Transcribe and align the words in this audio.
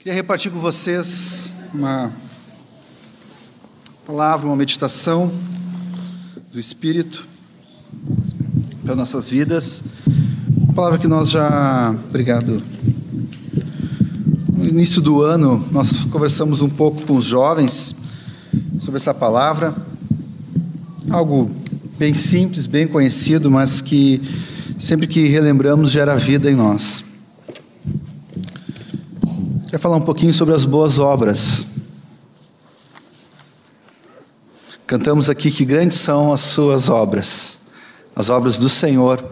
Queria 0.00 0.14
repartir 0.14 0.50
com 0.50 0.58
vocês 0.58 1.50
uma 1.74 2.10
palavra, 4.06 4.46
uma 4.46 4.56
meditação 4.56 5.30
do 6.50 6.58
Espírito 6.58 7.28
para 8.82 8.96
nossas 8.96 9.28
vidas. 9.28 9.96
Uma 10.56 10.72
palavra 10.72 10.98
que 10.98 11.06
nós 11.06 11.28
já. 11.28 11.94
Obrigado. 12.08 12.62
No 14.56 14.66
início 14.66 15.02
do 15.02 15.20
ano, 15.20 15.62
nós 15.70 16.04
conversamos 16.04 16.62
um 16.62 16.70
pouco 16.70 17.02
com 17.02 17.16
os 17.16 17.26
jovens 17.26 17.96
sobre 18.78 18.96
essa 18.96 19.12
palavra. 19.12 19.74
Algo 21.10 21.50
bem 21.98 22.14
simples, 22.14 22.66
bem 22.66 22.88
conhecido, 22.88 23.50
mas 23.50 23.82
que 23.82 24.22
sempre 24.78 25.06
que 25.06 25.26
relembramos 25.26 25.90
gera 25.90 26.16
vida 26.16 26.50
em 26.50 26.56
nós. 26.56 27.09
Queria 29.70 29.78
falar 29.78 29.98
um 29.98 30.04
pouquinho 30.04 30.34
sobre 30.34 30.52
as 30.52 30.64
boas 30.64 30.98
obras. 30.98 31.64
Cantamos 34.84 35.30
aqui 35.30 35.48
que 35.48 35.64
grandes 35.64 35.96
são 35.98 36.32
as 36.32 36.40
suas 36.40 36.88
obras, 36.88 37.70
as 38.12 38.30
obras 38.30 38.58
do 38.58 38.68
Senhor. 38.68 39.22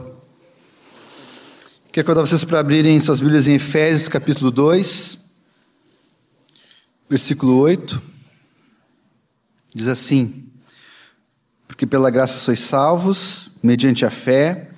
Quero 1.90 2.06
convidar 2.06 2.24
vocês 2.24 2.44
para 2.44 2.60
abrirem 2.60 3.00
suas 3.00 3.18
Bíblias 3.18 3.48
em 3.48 3.54
Efésios 3.54 4.08
capítulo 4.08 4.52
2, 4.52 5.18
versículo 7.10 7.58
8. 7.58 8.00
Diz 9.74 9.88
assim: 9.88 10.48
Porque 11.66 11.84
pela 11.84 12.10
graça 12.10 12.38
sois 12.38 12.60
salvos, 12.60 13.48
mediante 13.60 14.06
a 14.06 14.10
fé, 14.10 14.70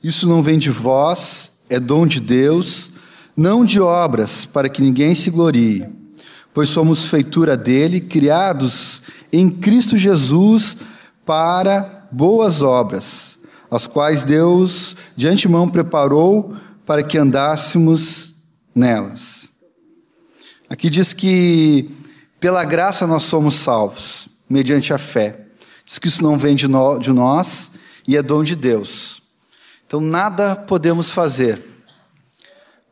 isso 0.00 0.28
não 0.28 0.44
vem 0.44 0.60
de 0.60 0.70
vós, 0.70 1.64
é 1.68 1.80
dom 1.80 2.06
de 2.06 2.20
Deus 2.20 2.97
não 3.38 3.64
de 3.64 3.80
obras, 3.80 4.44
para 4.44 4.68
que 4.68 4.82
ninguém 4.82 5.14
se 5.14 5.30
glorie, 5.30 5.88
pois 6.52 6.70
somos 6.70 7.04
feitura 7.04 7.56
dele, 7.56 8.00
criados 8.00 9.02
em 9.32 9.48
Cristo 9.48 9.96
Jesus 9.96 10.78
para 11.24 12.08
boas 12.10 12.62
obras, 12.62 13.38
as 13.70 13.86
quais 13.86 14.24
Deus 14.24 14.96
de 15.16 15.28
antemão 15.28 15.68
preparou 15.68 16.56
para 16.84 17.00
que 17.00 17.16
andássemos 17.16 18.42
nelas. 18.74 19.48
Aqui 20.68 20.90
diz 20.90 21.12
que 21.12 21.88
pela 22.40 22.64
graça 22.64 23.06
nós 23.06 23.22
somos 23.22 23.54
salvos, 23.54 24.28
mediante 24.50 24.92
a 24.92 24.98
fé. 24.98 25.46
Diz 25.84 26.00
que 26.00 26.08
isso 26.08 26.24
não 26.24 26.36
vem 26.36 26.56
de, 26.56 26.66
nós 26.66 27.70
e 28.04 28.16
é 28.16 28.22
dom 28.22 28.42
de 28.42 28.56
Deus. 28.56 29.22
Então 29.86 30.00
nada 30.00 30.56
podemos 30.56 31.12
fazer 31.12 31.67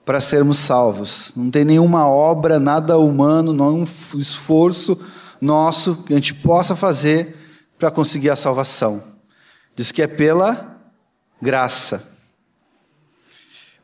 para 0.07 0.21
sermos 0.21 0.59
salvos. 0.59 1.33
Não 1.35 1.51
tem 1.51 1.65
nenhuma 1.65 2.07
obra, 2.07 2.61
nada 2.61 2.97
humano, 2.97 3.53
nenhum 3.53 3.85
esforço 4.15 5.05
nosso 5.41 5.97
que 6.05 6.13
a 6.13 6.17
gente 6.17 6.33
possa 6.33 6.77
fazer 6.77 7.37
para 7.77 7.91
conseguir 7.91 8.31
a 8.31 8.37
salvação. 8.37 9.03
Diz 9.75 9.91
que 9.91 10.01
é 10.01 10.07
pela 10.07 10.81
graça. 11.43 12.15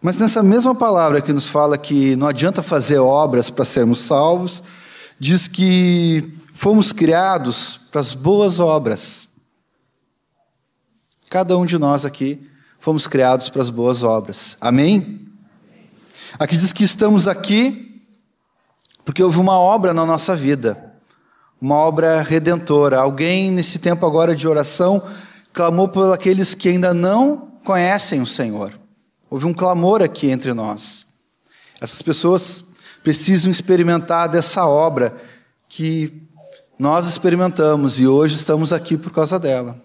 Mas 0.00 0.16
nessa 0.16 0.44
mesma 0.44 0.74
palavra 0.76 1.20
que 1.20 1.32
nos 1.32 1.48
fala 1.48 1.76
que 1.76 2.14
não 2.14 2.28
adianta 2.28 2.62
fazer 2.62 2.98
obras 2.98 3.50
para 3.50 3.64
sermos 3.64 3.98
salvos, 3.98 4.62
diz 5.18 5.48
que 5.48 6.32
fomos 6.54 6.92
criados 6.92 7.80
para 7.90 8.00
as 8.00 8.14
boas 8.14 8.60
obras. 8.60 9.28
Cada 11.28 11.58
um 11.58 11.66
de 11.66 11.78
nós 11.78 12.04
aqui 12.06 12.48
fomos 12.78 13.08
criados 13.08 13.48
para 13.48 13.62
as 13.62 13.70
boas 13.70 14.04
obras. 14.04 14.56
Amém? 14.60 15.21
Aqui 16.38 16.56
diz 16.56 16.72
que 16.72 16.82
estamos 16.82 17.28
aqui 17.28 18.02
porque 19.04 19.22
houve 19.22 19.38
uma 19.38 19.58
obra 19.58 19.92
na 19.92 20.06
nossa 20.06 20.34
vida, 20.34 20.92
uma 21.60 21.74
obra 21.74 22.22
redentora. 22.22 22.98
Alguém, 22.98 23.50
nesse 23.50 23.78
tempo 23.78 24.06
agora 24.06 24.34
de 24.34 24.48
oração, 24.48 25.02
clamou 25.52 25.88
por 25.88 26.12
aqueles 26.12 26.54
que 26.54 26.68
ainda 26.68 26.94
não 26.94 27.52
conhecem 27.64 28.22
o 28.22 28.26
Senhor. 28.26 28.72
Houve 29.28 29.46
um 29.46 29.52
clamor 29.52 30.02
aqui 30.02 30.30
entre 30.30 30.54
nós. 30.54 31.18
Essas 31.80 32.00
pessoas 32.00 32.76
precisam 33.02 33.50
experimentar 33.50 34.28
dessa 34.28 34.66
obra 34.66 35.14
que 35.68 36.22
nós 36.78 37.06
experimentamos 37.06 38.00
e 38.00 38.06
hoje 38.06 38.36
estamos 38.36 38.72
aqui 38.72 38.96
por 38.96 39.12
causa 39.12 39.38
dela. 39.38 39.76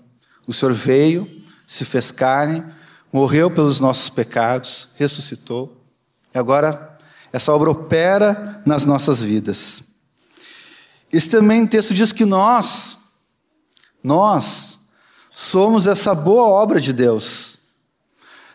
O 0.46 0.53
Senhor 0.53 0.74
veio, 0.74 1.30
se 1.66 1.84
fez 1.84 2.12
carne, 2.12 2.63
morreu 3.12 3.52
pelos 3.52 3.80
nossos 3.80 4.09
pecados, 4.09 4.90
ressuscitou 4.96 5.76
agora, 6.38 6.98
essa 7.31 7.53
obra 7.53 7.70
opera 7.70 8.62
nas 8.66 8.86
nossas 8.86 9.22
vidas. 9.22 9.84
Esse 11.12 11.30
também 11.30 11.66
texto 11.66 11.94
diz 11.94 12.12
que 12.12 12.25
nós, 12.25 12.98
nós, 14.03 14.90
somos 15.34 15.88
essa 15.88 16.14
boa 16.14 16.48
obra 16.48 16.81
de 16.81 16.92
Deus. 16.92 17.58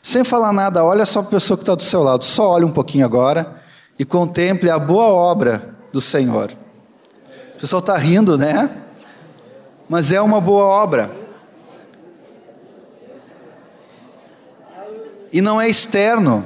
Sem 0.02 0.24
falar 0.24 0.52
nada, 0.52 0.84
olha 0.84 1.06
só 1.06 1.20
para 1.20 1.28
a 1.28 1.40
pessoa 1.40 1.56
que 1.56 1.62
está 1.62 1.74
do 1.74 1.82
seu 1.82 2.02
lado, 2.02 2.24
só 2.24 2.50
olhe 2.50 2.64
um 2.64 2.72
pouquinho 2.72 3.04
agora 3.06 3.62
e 3.98 4.04
contemple 4.04 4.68
a 4.68 4.78
boa 4.78 5.06
obra 5.06 5.76
do 5.92 6.00
Senhor. 6.00 6.52
O 7.54 7.60
pessoal 7.60 7.80
está 7.80 7.96
rindo, 7.96 8.36
né? 8.36 8.68
Mas 9.88 10.10
é 10.10 10.20
uma 10.20 10.40
boa 10.40 10.64
obra. 10.64 11.10
E 15.32 15.40
não 15.40 15.60
é 15.60 15.68
externo 15.68 16.44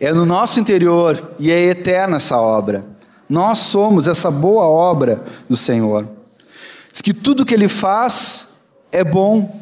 é 0.00 0.12
no 0.12 0.26
nosso 0.26 0.58
interior 0.60 1.34
e 1.38 1.50
é 1.50 1.60
eterna 1.64 2.16
essa 2.16 2.38
obra. 2.38 2.84
Nós 3.28 3.58
somos 3.58 4.06
essa 4.06 4.30
boa 4.30 4.64
obra 4.66 5.24
do 5.48 5.56
Senhor. 5.56 6.06
Diz 6.92 7.00
que 7.00 7.14
tudo 7.14 7.44
que 7.44 7.54
Ele 7.54 7.68
faz 7.68 8.66
é 8.92 9.02
bom. 9.02 9.60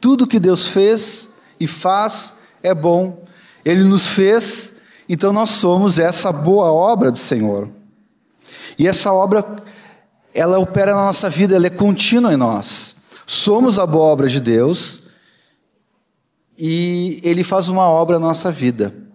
Tudo 0.00 0.26
que 0.26 0.38
Deus 0.38 0.68
fez 0.68 1.38
e 1.58 1.66
faz 1.66 2.34
é 2.62 2.74
bom. 2.74 3.24
Ele 3.64 3.82
nos 3.84 4.06
fez, 4.06 4.76
então 5.08 5.32
nós 5.32 5.50
somos 5.50 5.98
essa 5.98 6.30
boa 6.30 6.72
obra 6.72 7.10
do 7.10 7.18
Senhor. 7.18 7.68
E 8.78 8.86
essa 8.86 9.12
obra, 9.12 9.44
ela 10.34 10.58
opera 10.58 10.94
na 10.94 11.06
nossa 11.06 11.30
vida, 11.30 11.56
ela 11.56 11.66
é 11.66 11.70
contínua 11.70 12.32
em 12.32 12.36
nós. 12.36 12.96
Somos 13.26 13.78
a 13.78 13.86
boa 13.86 14.04
obra 14.04 14.28
de 14.28 14.40
Deus 14.40 15.05
e 16.58 17.20
Ele 17.22 17.44
faz 17.44 17.68
uma 17.68 17.88
obra 17.88 18.18
na 18.18 18.26
nossa 18.26 18.50
vida 18.50 19.06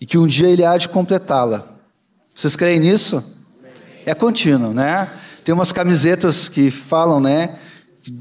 e 0.00 0.06
que 0.06 0.18
um 0.18 0.26
dia 0.26 0.48
ele 0.48 0.64
há 0.64 0.76
de 0.76 0.88
completá-la. 0.88 1.64
Vocês 2.34 2.54
creem 2.54 2.80
nisso? 2.80 3.22
É 4.04 4.14
contínuo, 4.14 4.72
né? 4.72 5.10
Tem 5.44 5.54
umas 5.54 5.72
camisetas 5.72 6.48
que 6.48 6.70
falam, 6.70 7.20
né? 7.20 7.58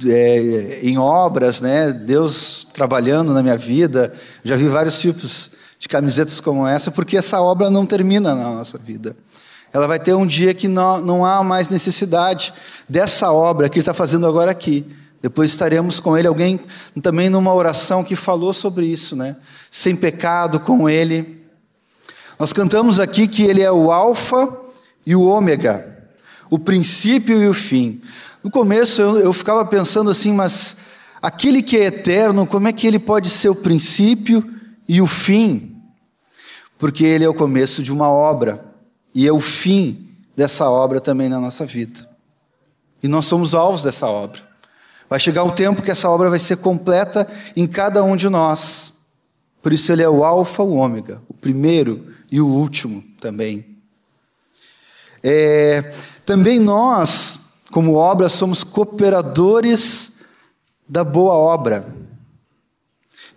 É, 0.07 0.79
em 0.81 0.97
obras, 0.97 1.59
né? 1.59 1.91
Deus 1.91 2.65
trabalhando 2.73 3.33
na 3.33 3.43
minha 3.43 3.57
vida. 3.57 4.13
Já 4.43 4.55
vi 4.55 4.67
vários 4.67 4.99
tipos 4.99 5.51
de 5.77 5.87
camisetas 5.87 6.39
como 6.39 6.65
essa, 6.65 6.89
porque 6.89 7.17
essa 7.17 7.41
obra 7.41 7.69
não 7.69 7.85
termina 7.85 8.33
na 8.33 8.51
nossa 8.51 8.77
vida. 8.77 9.15
Ela 9.73 9.87
vai 9.87 9.99
ter 9.99 10.13
um 10.13 10.25
dia 10.25 10.53
que 10.53 10.67
não, 10.67 11.01
não 11.01 11.25
há 11.25 11.43
mais 11.43 11.67
necessidade 11.67 12.53
dessa 12.87 13.31
obra 13.31 13.67
que 13.67 13.75
Ele 13.75 13.81
está 13.81 13.93
fazendo 13.93 14.25
agora 14.25 14.49
aqui. 14.49 14.85
Depois 15.25 15.49
estaremos 15.49 15.99
com 15.99 16.17
Ele. 16.17 16.27
Alguém 16.27 16.59
também 17.01 17.29
numa 17.29 17.53
oração 17.53 18.03
que 18.03 18.15
falou 18.15 18.53
sobre 18.53 18.85
isso, 18.85 19.15
né? 19.15 19.35
Sem 19.71 19.95
pecado 19.95 20.59
com 20.59 20.89
Ele 20.89 21.35
nós 22.37 22.51
cantamos 22.51 22.99
aqui 22.99 23.27
que 23.27 23.43
ele 23.43 23.61
é 23.61 23.71
o 23.71 23.91
Alfa 23.91 24.59
e 25.05 25.15
o 25.15 25.23
Ômega, 25.23 26.09
o 26.49 26.59
princípio 26.59 27.41
e 27.41 27.47
o 27.47 27.53
fim. 27.53 28.01
No 28.43 28.51
começo 28.51 29.01
eu, 29.01 29.17
eu 29.17 29.33
ficava 29.33 29.65
pensando 29.65 30.09
assim, 30.09 30.33
mas 30.33 30.77
aquele 31.21 31.63
que 31.63 31.77
é 31.77 31.85
eterno, 31.85 32.45
como 32.45 32.67
é 32.67 32.73
que 32.73 32.85
ele 32.85 32.99
pode 32.99 33.29
ser 33.29 33.49
o 33.49 33.55
princípio 33.55 34.43
e 34.87 35.01
o 35.01 35.07
fim? 35.07 35.81
Porque 36.77 37.05
ele 37.05 37.23
é 37.23 37.29
o 37.29 37.33
começo 37.33 37.81
de 37.81 37.93
uma 37.93 38.09
obra 38.09 38.65
e 39.13 39.25
é 39.25 39.31
o 39.31 39.39
fim 39.39 40.09
dessa 40.35 40.69
obra 40.69 40.99
também 40.99 41.29
na 41.29 41.39
nossa 41.39 41.65
vida. 41.65 42.07
E 43.01 43.07
nós 43.07 43.25
somos 43.25 43.55
alvos 43.55 43.81
dessa 43.81 44.07
obra. 44.07 44.44
Vai 45.15 45.19
chegar 45.21 45.45
um 45.45 45.51
tempo 45.51 45.81
que 45.81 45.89
essa 45.89 46.09
obra 46.09 46.29
vai 46.29 46.39
ser 46.39 46.57
completa 46.57 47.25
em 47.55 47.65
cada 47.65 48.03
um 48.03 48.17
de 48.17 48.27
nós. 48.27 49.11
Por 49.63 49.71
isso 49.71 49.89
ele 49.89 50.03
é 50.03 50.09
o 50.09 50.25
Alfa, 50.25 50.61
o 50.61 50.73
Ômega, 50.73 51.21
o 51.29 51.33
primeiro 51.33 52.13
e 52.29 52.41
o 52.41 52.47
último 52.49 53.01
também. 53.21 53.77
É, 55.23 55.93
também 56.25 56.59
nós, 56.59 57.39
como 57.71 57.93
obra, 57.93 58.27
somos 58.27 58.61
cooperadores 58.61 60.25
da 60.85 61.01
boa 61.01 61.35
obra. 61.35 61.87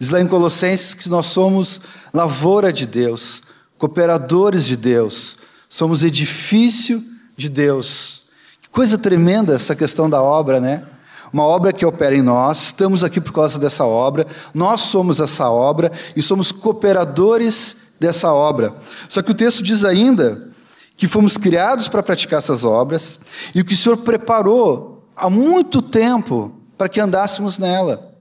Diz 0.01 0.11
lá 0.11 0.21
em 0.21 0.27
Colossenses 0.27 0.95
que 0.95 1.09
nós 1.09 1.27
somos 1.27 1.81
lavoura 2.13 2.73
de 2.73 2.87
Deus, 2.87 3.45
cooperadores 3.79 4.65
de 4.65 4.77
Deus, 4.77 5.37
somos 5.69 6.03
edifício 6.03 7.01
de 7.37 7.49
Deus. 7.49 8.31
Que 8.61 8.69
coisa 8.69 8.99
tremenda 8.99 9.55
essa 9.55 9.77
questão 9.77 10.11
da 10.11 10.21
obra, 10.21 10.59
né? 10.59 10.85
Uma 11.33 11.43
obra 11.43 11.73
que 11.73 11.85
opera 11.85 12.15
em 12.15 12.23
nós, 12.23 12.65
estamos 12.65 13.05
aqui 13.05 13.21
por 13.21 13.33
causa 13.33 13.59
dessa 13.59 13.85
obra, 13.85 14.27
nós 14.55 14.83
somos 14.83 15.21
essa 15.21 15.51
obra 15.51 15.93
e 16.17 16.23
somos 16.23 16.51
cooperadores 16.51 17.95
dessa 18.01 18.33
obra. 18.33 18.75
Só 19.09 19.23
que 19.23 19.31
o 19.31 19.35
texto 19.35 19.63
diz 19.63 19.85
ainda 19.85 20.49
que 20.97 21.07
fomos 21.07 21.37
criados 21.37 21.89
para 21.89 22.03
praticar 22.03 22.39
essas 22.39 22.65
obras 22.65 23.21
e 23.55 23.61
o 23.61 23.65
que 23.65 23.75
o 23.75 23.77
Senhor 23.77 23.99
preparou 23.99 25.07
há 25.15 25.29
muito 25.29 25.83
tempo 25.83 26.53
para 26.77 26.89
que 26.89 27.01
andássemos 27.01 27.59
nela. 27.59 28.15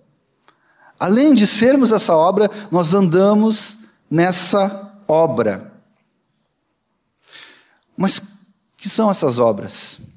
Além 0.99 1.33
de 1.33 1.45
sermos 1.45 1.91
essa 1.91 2.15
obra, 2.15 2.49
nós 2.71 2.93
andamos 2.93 3.77
nessa 4.09 4.99
obra. 5.07 5.71
Mas 7.95 8.21
que 8.75 8.89
são 8.89 9.09
essas 9.09 9.39
obras? 9.39 10.16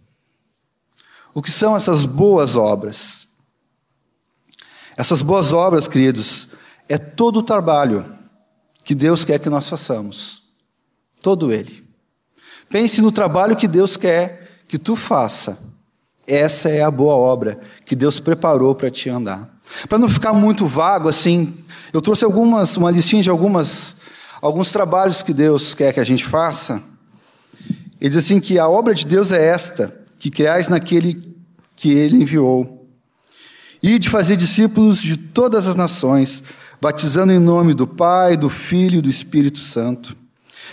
O 1.32 1.40
que 1.42 1.50
são 1.50 1.76
essas 1.76 2.04
boas 2.04 2.56
obras? 2.56 3.28
Essas 4.96 5.22
boas 5.22 5.52
obras, 5.52 5.86
queridos, 5.86 6.48
é 6.88 6.98
todo 6.98 7.38
o 7.38 7.42
trabalho 7.42 8.04
que 8.84 8.94
Deus 8.94 9.24
quer 9.24 9.38
que 9.38 9.48
nós 9.48 9.68
façamos. 9.68 10.42
Todo 11.22 11.52
ele. 11.52 11.88
Pense 12.68 13.00
no 13.00 13.12
trabalho 13.12 13.56
que 13.56 13.68
Deus 13.68 13.96
quer 13.96 14.62
que 14.66 14.78
tu 14.78 14.96
faça. 14.96 15.70
Essa 16.26 16.68
é 16.68 16.82
a 16.82 16.90
boa 16.90 17.14
obra 17.14 17.58
que 17.84 17.96
Deus 17.96 18.20
preparou 18.20 18.74
para 18.74 18.90
te 18.90 19.08
andar. 19.08 19.48
Para 19.88 19.98
não 19.98 20.08
ficar 20.08 20.32
muito 20.32 20.66
vago 20.66 21.08
assim, 21.08 21.64
eu 21.92 22.00
trouxe 22.00 22.24
algumas, 22.24 22.76
uma 22.76 22.90
listinha 22.90 23.22
de 23.22 23.30
algumas, 23.30 24.02
alguns 24.40 24.70
trabalhos 24.70 25.22
que 25.22 25.32
Deus 25.32 25.74
quer 25.74 25.92
que 25.92 26.00
a 26.00 26.04
gente 26.04 26.24
faça. 26.24 26.82
Ele 28.00 28.10
diz 28.10 28.24
assim 28.24 28.40
que 28.40 28.58
a 28.58 28.68
obra 28.68 28.94
de 28.94 29.06
Deus 29.06 29.32
é 29.32 29.44
esta, 29.44 29.99
que 30.20 30.30
criais 30.30 30.68
naquele 30.68 31.34
que 31.74 31.90
ele 31.90 32.22
enviou 32.22 32.86
e 33.82 33.98
de 33.98 34.10
fazer 34.10 34.36
discípulos 34.36 35.00
de 35.02 35.16
todas 35.16 35.66
as 35.66 35.74
nações, 35.74 36.42
batizando 36.78 37.32
em 37.32 37.38
nome 37.38 37.72
do 37.72 37.86
Pai, 37.86 38.36
do 38.36 38.50
Filho 38.50 38.98
e 38.98 39.02
do 39.02 39.08
Espírito 39.08 39.58
Santo. 39.58 40.14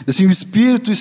Assim, 0.05 0.27
o 0.27 0.31
Espírito 0.31 0.91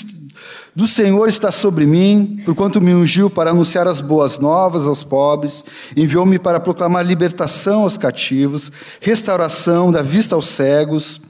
do 0.77 0.87
Senhor 0.87 1.29
está 1.29 1.51
sobre 1.51 1.85
mim, 1.87 2.41
porquanto 2.45 2.81
me 2.81 2.95
ungiu 2.95 3.29
para 3.29 3.51
anunciar 3.51 3.89
as 3.89 4.01
boas 4.01 4.39
novas 4.39 4.87
aos 4.87 5.03
pobres, 5.03 5.65
enviou-me 5.97 6.39
para 6.39 6.61
proclamar 6.61 7.05
libertação 7.05 7.83
aos 7.83 7.97
cativos, 7.97 8.71
restauração 9.01 9.91
da 9.91 10.03
vista 10.03 10.37
aos 10.37 10.47
cegos, 10.47 11.21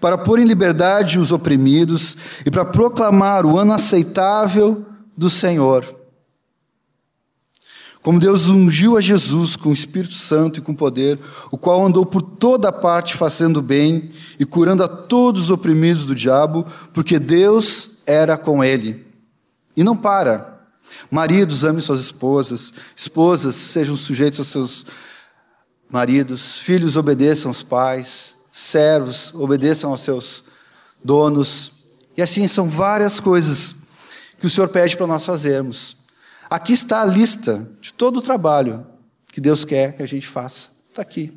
para 0.00 0.16
pôr 0.16 0.38
em 0.38 0.46
liberdade 0.46 1.18
os 1.18 1.32
oprimidos 1.32 2.16
e 2.46 2.50
para 2.50 2.64
proclamar 2.64 3.44
o 3.44 3.58
ano 3.58 3.74
aceitável 3.74 4.86
do 5.14 5.28
Senhor 5.28 6.01
como 8.02 8.18
Deus 8.18 8.48
ungiu 8.48 8.96
a 8.96 9.00
Jesus 9.00 9.54
com 9.54 9.68
o 9.68 9.72
Espírito 9.72 10.14
Santo 10.14 10.58
e 10.58 10.62
com 10.62 10.74
poder, 10.74 11.20
o 11.52 11.56
qual 11.56 11.86
andou 11.86 12.04
por 12.04 12.20
toda 12.20 12.72
parte 12.72 13.14
fazendo 13.14 13.62
bem 13.62 14.10
e 14.40 14.44
curando 14.44 14.82
a 14.82 14.88
todos 14.88 15.44
os 15.44 15.50
oprimidos 15.50 16.04
do 16.04 16.14
diabo, 16.14 16.66
porque 16.92 17.16
Deus 17.16 18.00
era 18.04 18.36
com 18.36 18.62
ele. 18.62 19.06
E 19.76 19.84
não 19.84 19.96
para. 19.96 20.66
Maridos, 21.10 21.64
amem 21.64 21.80
suas 21.80 22.00
esposas, 22.00 22.72
esposas, 22.96 23.54
sejam 23.54 23.96
sujeitos 23.96 24.40
aos 24.40 24.48
seus 24.48 24.86
maridos, 25.88 26.58
filhos, 26.58 26.96
obedeçam 26.96 27.50
aos 27.50 27.62
pais, 27.62 28.34
servos, 28.50 29.32
obedeçam 29.32 29.90
aos 29.90 30.00
seus 30.00 30.44
donos. 31.04 31.70
E 32.16 32.22
assim 32.22 32.48
são 32.48 32.68
várias 32.68 33.20
coisas 33.20 33.76
que 34.40 34.46
o 34.46 34.50
Senhor 34.50 34.68
pede 34.68 34.96
para 34.96 35.06
nós 35.06 35.24
fazermos. 35.24 36.01
Aqui 36.52 36.74
está 36.74 37.00
a 37.00 37.06
lista 37.06 37.66
de 37.80 37.94
todo 37.94 38.18
o 38.18 38.20
trabalho 38.20 38.86
que 39.32 39.40
Deus 39.40 39.64
quer 39.64 39.96
que 39.96 40.02
a 40.02 40.06
gente 40.06 40.26
faça. 40.26 40.68
Está 40.90 41.00
aqui. 41.00 41.32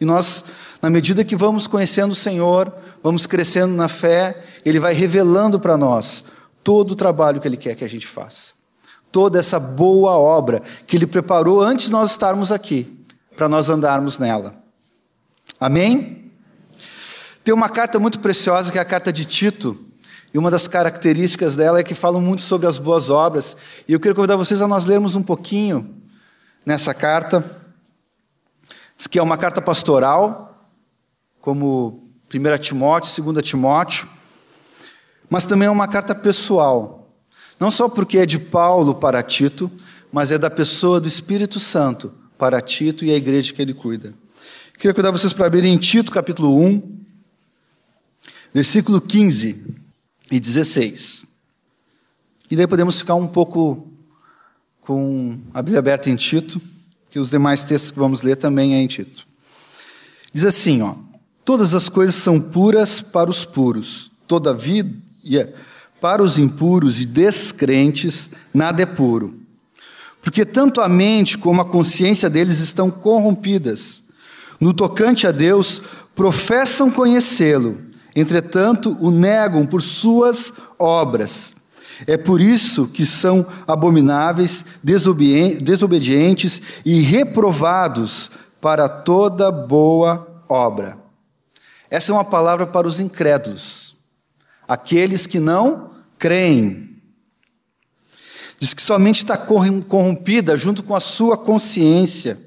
E 0.00 0.04
nós, 0.06 0.46
na 0.80 0.88
medida 0.88 1.22
que 1.22 1.36
vamos 1.36 1.66
conhecendo 1.66 2.12
o 2.12 2.14
Senhor, 2.14 2.74
vamos 3.02 3.26
crescendo 3.26 3.74
na 3.74 3.86
fé, 3.86 4.42
Ele 4.64 4.80
vai 4.80 4.94
revelando 4.94 5.60
para 5.60 5.76
nós 5.76 6.24
todo 6.64 6.92
o 6.92 6.96
trabalho 6.96 7.38
que 7.38 7.46
Ele 7.46 7.58
quer 7.58 7.74
que 7.74 7.84
a 7.84 7.88
gente 7.88 8.06
faça. 8.06 8.54
Toda 9.12 9.38
essa 9.38 9.60
boa 9.60 10.12
obra 10.12 10.62
que 10.86 10.96
Ele 10.96 11.06
preparou 11.06 11.60
antes 11.60 11.84
de 11.84 11.92
nós 11.92 12.10
estarmos 12.10 12.50
aqui, 12.50 13.04
para 13.36 13.46
nós 13.46 13.68
andarmos 13.68 14.18
nela. 14.18 14.54
Amém? 15.60 16.32
Tem 17.44 17.52
uma 17.52 17.68
carta 17.68 17.98
muito 17.98 18.18
preciosa 18.18 18.72
que 18.72 18.78
é 18.78 18.80
a 18.80 18.86
carta 18.86 19.12
de 19.12 19.26
Tito, 19.26 19.78
e 20.32 20.38
uma 20.38 20.50
das 20.50 20.68
características 20.68 21.56
dela 21.56 21.80
é 21.80 21.84
que 21.84 21.94
falam 21.94 22.20
muito 22.20 22.42
sobre 22.42 22.66
as 22.66 22.78
boas 22.78 23.10
obras. 23.10 23.56
E 23.88 23.92
eu 23.92 23.98
quero 23.98 24.14
convidar 24.14 24.36
vocês 24.36 24.62
a 24.62 24.68
nós 24.68 24.84
lermos 24.84 25.16
um 25.16 25.22
pouquinho 25.22 26.02
nessa 26.64 26.94
carta. 26.94 27.44
Diz 28.96 29.08
que 29.08 29.18
é 29.18 29.22
uma 29.22 29.36
carta 29.36 29.60
pastoral, 29.60 30.68
como 31.40 32.08
1 32.32 32.58
Timóteo, 32.58 33.24
2 33.24 33.44
Timóteo, 33.44 34.06
mas 35.28 35.44
também 35.44 35.66
é 35.66 35.70
uma 35.70 35.88
carta 35.88 36.14
pessoal. 36.14 37.12
Não 37.58 37.70
só 37.70 37.88
porque 37.88 38.18
é 38.18 38.26
de 38.26 38.38
Paulo 38.38 38.94
para 38.94 39.22
Tito, 39.22 39.70
mas 40.12 40.30
é 40.30 40.38
da 40.38 40.50
pessoa 40.50 41.00
do 41.00 41.08
Espírito 41.08 41.58
Santo 41.58 42.14
para 42.38 42.60
Tito 42.60 43.04
e 43.04 43.10
a 43.10 43.16
igreja 43.16 43.52
que 43.52 43.60
ele 43.60 43.74
cuida. 43.74 44.14
Queria 44.74 44.94
convidar 44.94 45.10
vocês 45.10 45.32
para 45.32 45.46
abrirem 45.46 45.74
em 45.74 45.78
Tito, 45.78 46.10
capítulo 46.10 46.56
1, 46.56 47.00
versículo 48.54 49.00
15 49.00 49.79
e 50.30 50.38
16. 50.38 51.24
E 52.50 52.56
daí 52.56 52.66
podemos 52.66 52.98
ficar 52.98 53.14
um 53.14 53.26
pouco 53.26 53.88
com 54.80 55.38
a 55.54 55.62
Bíblia 55.62 55.78
aberta 55.78 56.10
em 56.10 56.16
Tito, 56.16 56.60
que 57.10 57.18
os 57.18 57.30
demais 57.30 57.62
textos 57.62 57.90
que 57.90 57.98
vamos 57.98 58.22
ler 58.22 58.36
também 58.36 58.74
é 58.74 58.78
em 58.78 58.86
Tito. 58.86 59.26
Diz 60.32 60.44
assim, 60.44 60.82
ó: 60.82 60.94
Todas 61.44 61.74
as 61.74 61.88
coisas 61.88 62.14
são 62.14 62.40
puras 62.40 63.00
para 63.00 63.30
os 63.30 63.44
puros, 63.44 64.10
todavia, 64.26 64.84
para 66.00 66.22
os 66.22 66.38
impuros 66.38 67.00
e 67.00 67.06
descrentes, 67.06 68.30
nada 68.54 68.82
é 68.82 68.86
puro. 68.86 69.40
Porque 70.22 70.44
tanto 70.44 70.80
a 70.80 70.88
mente 70.88 71.38
como 71.38 71.60
a 71.60 71.64
consciência 71.64 72.28
deles 72.28 72.58
estão 72.60 72.90
corrompidas. 72.90 74.10
No 74.60 74.74
tocante 74.74 75.26
a 75.26 75.32
Deus, 75.32 75.80
professam 76.14 76.90
conhecê-lo, 76.90 77.78
Entretanto, 78.14 78.96
o 79.00 79.10
negam 79.10 79.66
por 79.66 79.82
suas 79.82 80.52
obras. 80.78 81.54
É 82.06 82.16
por 82.16 82.40
isso 82.40 82.88
que 82.88 83.04
são 83.04 83.46
abomináveis, 83.66 84.64
desobedientes 84.82 86.62
e 86.84 87.00
reprovados 87.02 88.30
para 88.60 88.88
toda 88.88 89.50
boa 89.50 90.42
obra. 90.48 90.98
Essa 91.90 92.12
é 92.12 92.14
uma 92.14 92.24
palavra 92.24 92.66
para 92.66 92.86
os 92.86 93.00
incrédulos, 93.00 93.96
aqueles 94.66 95.26
que 95.26 95.40
não 95.40 95.90
creem. 96.18 96.90
Diz 98.58 98.74
que 98.74 98.82
somente 98.82 99.18
está 99.18 99.36
corrompida 99.36 100.56
junto 100.56 100.82
com 100.82 100.94
a 100.94 101.00
sua 101.00 101.36
consciência. 101.36 102.38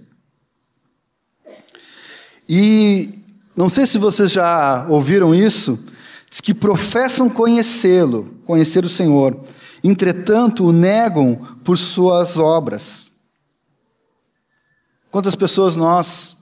E 2.48 3.23
não 3.56 3.70
sei 3.70 3.86
se 3.86 3.98
vocês 3.98 4.32
já 4.32 4.86
ouviram 4.90 5.34
isso, 5.34 5.80
diz 6.30 6.42
que 6.42 6.54
professam 6.54 7.30
conhecê-lo, 7.30 8.36
conhecer 8.46 8.84
o 8.84 8.90
Senhor, 8.90 9.40
entretanto 9.84 10.66
o 10.66 10.74
negam 10.74 11.36
por 11.64 11.78
suas 11.78 12.38
obras. 12.38 13.12
Quantas 15.12 15.36
pessoas 15.36 15.76
nós 15.76 16.38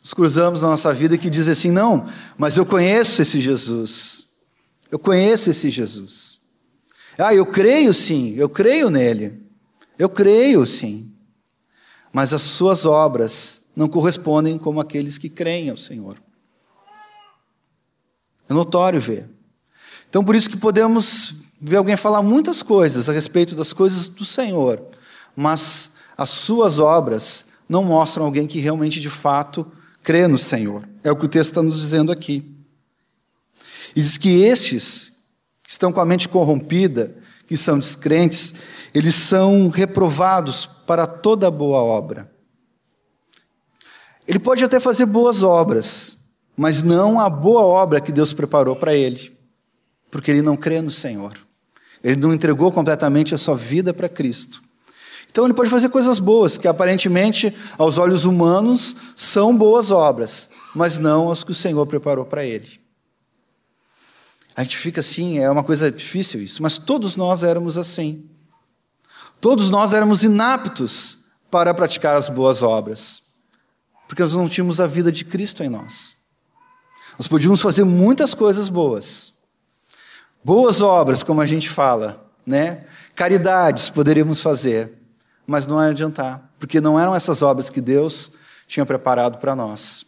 nos 0.00 0.14
cruzamos 0.14 0.62
na 0.62 0.68
nossa 0.68 0.94
vida 0.94 1.18
que 1.18 1.28
dizem 1.28 1.52
assim: 1.52 1.70
não, 1.72 2.08
mas 2.38 2.56
eu 2.56 2.64
conheço 2.64 3.20
esse 3.20 3.40
Jesus, 3.40 4.28
eu 4.90 4.98
conheço 4.98 5.50
esse 5.50 5.68
Jesus. 5.70 6.38
Ah, 7.18 7.34
eu 7.34 7.44
creio 7.44 7.92
sim, 7.92 8.34
eu 8.36 8.48
creio 8.48 8.88
nele, 8.88 9.42
eu 9.98 10.08
creio 10.08 10.64
sim, 10.64 11.12
mas 12.12 12.32
as 12.32 12.42
suas 12.42 12.86
obras 12.86 13.59
não 13.74 13.88
correspondem 13.88 14.58
como 14.58 14.80
aqueles 14.80 15.18
que 15.18 15.28
creem 15.28 15.70
ao 15.70 15.76
Senhor. 15.76 16.20
É 18.48 18.52
notório 18.52 19.00
ver. 19.00 19.28
Então, 20.08 20.24
por 20.24 20.34
isso 20.34 20.50
que 20.50 20.56
podemos 20.56 21.44
ver 21.60 21.76
alguém 21.76 21.96
falar 21.96 22.22
muitas 22.22 22.62
coisas 22.62 23.08
a 23.08 23.12
respeito 23.12 23.54
das 23.54 23.72
coisas 23.72 24.08
do 24.08 24.24
Senhor, 24.24 24.82
mas 25.36 25.96
as 26.16 26.30
suas 26.30 26.78
obras 26.78 27.46
não 27.68 27.84
mostram 27.84 28.24
alguém 28.24 28.46
que 28.46 28.58
realmente, 28.58 29.00
de 29.00 29.10
fato, 29.10 29.70
crê 30.02 30.26
no 30.26 30.38
Senhor. 30.38 30.88
É 31.04 31.12
o 31.12 31.16
que 31.16 31.26
o 31.26 31.28
texto 31.28 31.50
está 31.50 31.62
nos 31.62 31.78
dizendo 31.80 32.10
aqui. 32.10 32.56
E 33.94 34.02
diz 34.02 34.16
que 34.16 34.42
estes 34.42 35.28
que 35.62 35.70
estão 35.70 35.92
com 35.92 36.00
a 36.00 36.04
mente 36.04 36.28
corrompida, 36.28 37.16
que 37.46 37.56
são 37.56 37.78
descrentes, 37.78 38.54
eles 38.94 39.14
são 39.14 39.68
reprovados 39.68 40.66
para 40.66 41.06
toda 41.06 41.50
boa 41.50 41.78
obra. 41.78 42.29
Ele 44.30 44.38
pode 44.38 44.62
até 44.62 44.78
fazer 44.78 45.06
boas 45.06 45.42
obras, 45.42 46.18
mas 46.56 46.84
não 46.84 47.18
a 47.18 47.28
boa 47.28 47.62
obra 47.62 48.00
que 48.00 48.12
Deus 48.12 48.32
preparou 48.32 48.76
para 48.76 48.94
ele, 48.94 49.36
porque 50.08 50.30
ele 50.30 50.40
não 50.40 50.56
crê 50.56 50.80
no 50.80 50.88
Senhor. 50.88 51.36
Ele 52.00 52.14
não 52.14 52.32
entregou 52.32 52.70
completamente 52.70 53.34
a 53.34 53.38
sua 53.38 53.56
vida 53.56 53.92
para 53.92 54.08
Cristo. 54.08 54.62
Então 55.28 55.44
ele 55.44 55.52
pode 55.52 55.68
fazer 55.68 55.88
coisas 55.88 56.20
boas, 56.20 56.56
que 56.56 56.68
aparentemente, 56.68 57.52
aos 57.76 57.98
olhos 57.98 58.24
humanos, 58.24 58.94
são 59.16 59.56
boas 59.56 59.90
obras, 59.90 60.50
mas 60.76 61.00
não 61.00 61.32
as 61.32 61.42
que 61.42 61.50
o 61.50 61.54
Senhor 61.54 61.84
preparou 61.88 62.24
para 62.24 62.44
ele. 62.44 62.80
A 64.54 64.62
gente 64.62 64.78
fica 64.78 65.00
assim, 65.00 65.40
é 65.40 65.50
uma 65.50 65.64
coisa 65.64 65.90
difícil 65.90 66.40
isso, 66.40 66.62
mas 66.62 66.78
todos 66.78 67.16
nós 67.16 67.42
éramos 67.42 67.76
assim. 67.76 68.30
Todos 69.40 69.68
nós 69.68 69.92
éramos 69.92 70.22
inaptos 70.22 71.24
para 71.50 71.74
praticar 71.74 72.14
as 72.14 72.28
boas 72.28 72.62
obras, 72.62 73.29
porque 74.10 74.22
nós 74.22 74.34
não 74.34 74.48
tínhamos 74.48 74.80
a 74.80 74.88
vida 74.88 75.12
de 75.12 75.24
Cristo 75.24 75.62
em 75.62 75.68
nós. 75.68 76.16
Nós 77.16 77.28
podíamos 77.28 77.62
fazer 77.62 77.84
muitas 77.84 78.34
coisas 78.34 78.68
boas, 78.68 79.34
boas 80.42 80.80
obras, 80.80 81.22
como 81.22 81.40
a 81.40 81.46
gente 81.46 81.68
fala, 81.68 82.28
né? 82.44 82.88
Caridades 83.14 83.88
poderíamos 83.88 84.42
fazer, 84.42 84.98
mas 85.46 85.64
não 85.64 85.80
ia 85.80 85.90
adiantar, 85.90 86.52
porque 86.58 86.80
não 86.80 86.98
eram 86.98 87.14
essas 87.14 87.40
obras 87.40 87.70
que 87.70 87.80
Deus 87.80 88.32
tinha 88.66 88.84
preparado 88.84 89.38
para 89.38 89.54
nós. 89.54 90.06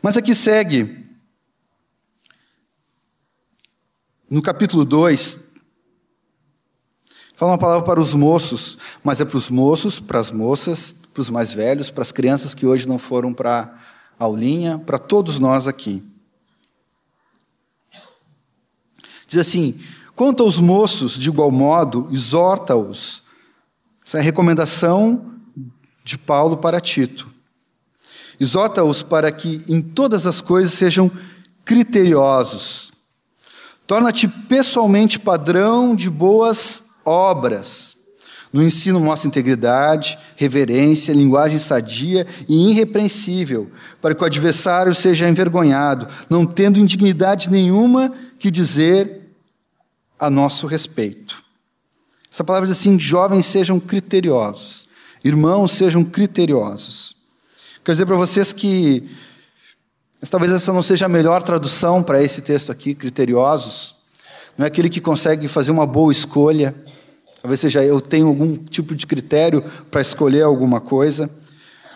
Mas 0.00 0.16
aqui 0.16 0.34
segue, 0.34 1.06
no 4.30 4.40
capítulo 4.40 4.86
2, 4.86 5.52
fala 7.34 7.52
uma 7.52 7.58
palavra 7.58 7.84
para 7.84 8.00
os 8.00 8.14
moços, 8.14 8.78
mas 9.04 9.20
é 9.20 9.26
para 9.26 9.36
os 9.36 9.50
moços, 9.50 10.00
para 10.00 10.18
as 10.18 10.30
moças, 10.30 11.00
para 11.12 11.20
os 11.20 11.30
mais 11.30 11.52
velhos, 11.52 11.90
para 11.90 12.02
as 12.02 12.12
crianças 12.12 12.54
que 12.54 12.66
hoje 12.66 12.88
não 12.88 12.98
foram 12.98 13.32
para 13.32 13.74
a 14.18 14.24
aulinha, 14.24 14.78
para 14.78 14.98
todos 14.98 15.38
nós 15.38 15.66
aqui. 15.66 16.02
Diz 19.26 19.38
assim: 19.38 19.80
quanto 20.14 20.42
aos 20.42 20.58
moços, 20.58 21.18
de 21.18 21.28
igual 21.28 21.50
modo, 21.50 22.08
exorta-os. 22.10 23.22
Essa 24.04 24.18
é 24.18 24.20
a 24.20 24.24
recomendação 24.24 25.34
de 26.02 26.18
Paulo 26.18 26.56
para 26.56 26.80
Tito. 26.80 27.28
Exorta-os 28.40 29.02
para 29.02 29.30
que 29.30 29.62
em 29.68 29.80
todas 29.80 30.26
as 30.26 30.40
coisas 30.40 30.72
sejam 30.72 31.10
criteriosos. 31.64 32.90
Torna-te 33.86 34.26
pessoalmente 34.26 35.18
padrão 35.18 35.94
de 35.94 36.08
boas 36.08 36.96
obras. 37.04 37.96
No 38.52 38.62
ensino 38.62 38.98
mostra 38.98 39.28
integridade, 39.28 40.18
reverência, 40.34 41.14
linguagem 41.14 41.58
sadia 41.58 42.26
e 42.48 42.70
irrepreensível, 42.70 43.70
para 44.02 44.14
que 44.14 44.22
o 44.22 44.26
adversário 44.26 44.94
seja 44.94 45.28
envergonhado, 45.28 46.08
não 46.28 46.44
tendo 46.44 46.78
indignidade 46.78 47.48
nenhuma 47.48 48.12
que 48.38 48.50
dizer 48.50 49.20
a 50.18 50.28
nosso 50.28 50.66
respeito. 50.66 51.42
Essa 52.30 52.42
palavra 52.42 52.68
diz 52.68 52.76
assim: 52.76 52.98
jovens 52.98 53.46
sejam 53.46 53.78
criteriosos, 53.78 54.88
irmãos 55.24 55.72
sejam 55.72 56.04
criteriosos. 56.04 57.16
Quero 57.84 57.94
dizer 57.94 58.06
para 58.06 58.16
vocês 58.16 58.52
que 58.52 59.08
talvez 60.28 60.52
essa 60.52 60.72
não 60.72 60.82
seja 60.82 61.06
a 61.06 61.08
melhor 61.08 61.42
tradução 61.42 62.02
para 62.02 62.22
esse 62.22 62.42
texto 62.42 62.72
aqui, 62.72 62.94
criteriosos. 62.94 63.94
Não 64.58 64.64
é 64.64 64.68
aquele 64.68 64.90
que 64.90 65.00
consegue 65.00 65.48
fazer 65.48 65.70
uma 65.70 65.86
boa 65.86 66.12
escolha 66.12 66.74
Talvez 67.42 67.60
seja 67.60 67.82
eu 67.82 68.00
tenho 68.00 68.26
algum 68.26 68.56
tipo 68.56 68.94
de 68.94 69.06
critério 69.06 69.62
para 69.90 70.00
escolher 70.00 70.42
alguma 70.42 70.80
coisa, 70.80 71.30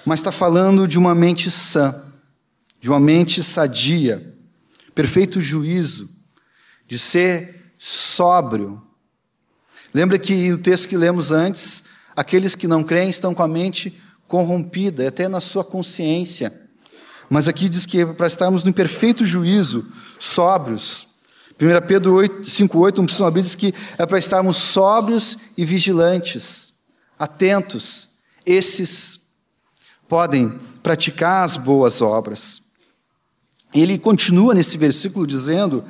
mas 0.04 0.20
está 0.20 0.32
falando 0.32 0.88
de 0.88 0.98
uma 0.98 1.14
mente 1.14 1.50
sã, 1.50 2.02
de 2.80 2.88
uma 2.88 3.00
mente 3.00 3.42
sadia, 3.42 4.34
perfeito 4.94 5.40
juízo, 5.40 6.08
de 6.86 6.98
ser 6.98 7.72
sóbrio. 7.78 8.82
Lembra 9.92 10.18
que 10.18 10.50
no 10.50 10.58
texto 10.58 10.88
que 10.88 10.96
lemos 10.96 11.30
antes, 11.30 11.84
aqueles 12.16 12.54
que 12.54 12.66
não 12.66 12.82
creem 12.82 13.10
estão 13.10 13.34
com 13.34 13.42
a 13.42 13.48
mente 13.48 14.00
corrompida, 14.26 15.06
até 15.06 15.28
na 15.28 15.40
sua 15.40 15.62
consciência. 15.62 16.52
Mas 17.28 17.48
aqui 17.48 17.68
diz 17.68 17.84
que 17.84 18.00
é 18.00 18.06
para 18.06 18.26
estarmos 18.26 18.64
no 18.64 18.72
perfeito 18.72 19.24
juízo, 19.26 19.92
sóbrios, 20.18 21.13
1 21.64 21.86
Pedro 21.86 22.16
5,8, 22.16 22.98
um 22.98 23.04
precisa 23.06 23.26
abrir, 23.26 23.42
diz 23.42 23.54
que 23.54 23.74
é 23.96 24.04
para 24.04 24.18
estarmos 24.18 24.58
sóbrios 24.58 25.38
e 25.56 25.64
vigilantes, 25.64 26.74
atentos. 27.18 28.18
Esses 28.44 29.32
podem 30.06 30.60
praticar 30.82 31.44
as 31.44 31.56
boas 31.56 32.02
obras. 32.02 32.74
Ele 33.72 33.98
continua 33.98 34.52
nesse 34.52 34.76
versículo 34.76 35.26
dizendo 35.26 35.82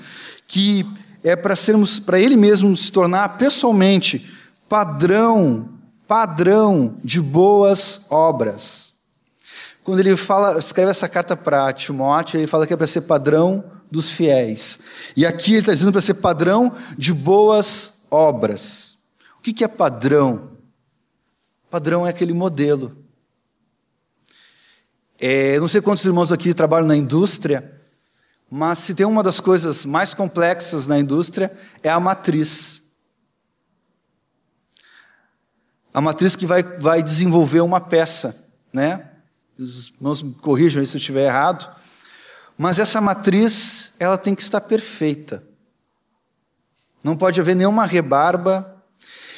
que 0.47 0.87
é 1.25 1.35
para 1.35 1.57
sermos, 1.57 1.99
para 1.99 2.21
ele 2.21 2.37
mesmo 2.37 2.77
se 2.77 2.93
tornar 2.93 3.37
pessoalmente 3.37 4.33
padrão, 4.69 5.71
padrão 6.07 6.95
de 7.03 7.21
boas 7.21 8.07
obras. 8.11 8.95
Quando 9.83 9.99
ele 10.01 10.17
fala, 10.17 10.59
escreve 10.59 10.93
essa 10.93 11.09
carta 11.09 11.37
para 11.37 11.73
Timóteo, 11.73 12.39
ele 12.39 12.47
fala 12.47 12.67
que 12.67 12.73
é 12.73 12.77
para 12.77 12.87
ser 12.87 13.03
padrão 13.03 13.74
dos 13.91 14.11
fiéis. 14.11 14.81
E 15.17 15.25
aqui 15.25 15.53
ele 15.53 15.61
está 15.61 15.73
dizendo 15.73 15.93
para 15.93 16.03
ser 16.03 16.15
padrão 16.15 16.77
de 16.97 17.13
boas 17.13 18.07
obras. 18.11 18.99
O 19.39 19.43
que 19.43 19.65
é 19.65 19.69
padrão? 19.69 20.57
Padrão 21.71 22.07
é 22.07 22.11
aquele 22.11 22.33
modelo. 22.33 22.97
É, 25.19 25.59
não 25.59 25.69
sei 25.69 25.81
quantos 25.81 26.05
irmãos 26.05 26.33
aqui 26.33 26.53
trabalham 26.53 26.87
na 26.87 26.97
indústria, 26.97 27.73
mas 28.51 28.79
se 28.79 28.95
tem 28.95 29.07
uma 29.07 29.23
das 29.23 29.41
coisas 29.41 29.85
mais 29.85 30.15
complexas 30.15 30.87
na 30.87 30.99
indústria 30.99 31.51
é 31.83 31.89
a 31.89 31.99
matriz. 31.99 32.83
A 35.93 36.01
matriz 36.01 36.37
que 36.37 36.47
vai, 36.47 36.63
vai 36.63 37.03
desenvolver 37.03 37.61
uma 37.61 37.81
peça, 37.81 38.51
né? 38.73 39.11
Os 39.59 39.89
irmãos 39.89 40.23
me 40.23 40.35
corrijam 40.35 40.85
se 40.85 40.97
eu 40.97 40.99
estiver 40.99 41.27
errado. 41.27 41.73
Mas 42.57 42.79
essa 42.79 43.01
matriz, 43.01 43.95
ela 43.99 44.17
tem 44.17 44.35
que 44.35 44.43
estar 44.43 44.61
perfeita. 44.61 45.43
Não 47.03 47.17
pode 47.17 47.41
haver 47.41 47.57
nenhuma 47.57 47.85
rebarba. 47.85 48.83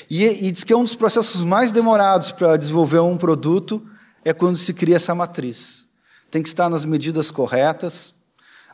E, 0.08 0.25
e 0.25 0.52
diz 0.52 0.62
que 0.62 0.73
é 0.73 0.76
um 0.76 0.85
dos 0.85 0.94
processos 0.94 1.42
mais 1.42 1.73
demorados 1.73 2.30
para 2.30 2.56
desenvolver 2.56 3.00
um 3.00 3.16
produto 3.16 3.85
é 4.25 4.32
quando 4.32 4.56
se 4.56 4.75
cria 4.75 4.96
essa 4.96 5.14
matriz. 5.14 5.87
Tem 6.30 6.42
que 6.42 6.49
estar 6.49 6.68
nas 6.68 6.85
medidas 6.85 7.30
corretas. 7.30 8.14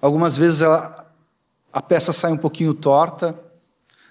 Algumas 0.00 0.36
vezes 0.36 0.62
ela, 0.62 1.14
a 1.72 1.80
peça 1.80 2.12
sai 2.12 2.32
um 2.32 2.38
pouquinho 2.38 2.74
torta, 2.74 3.38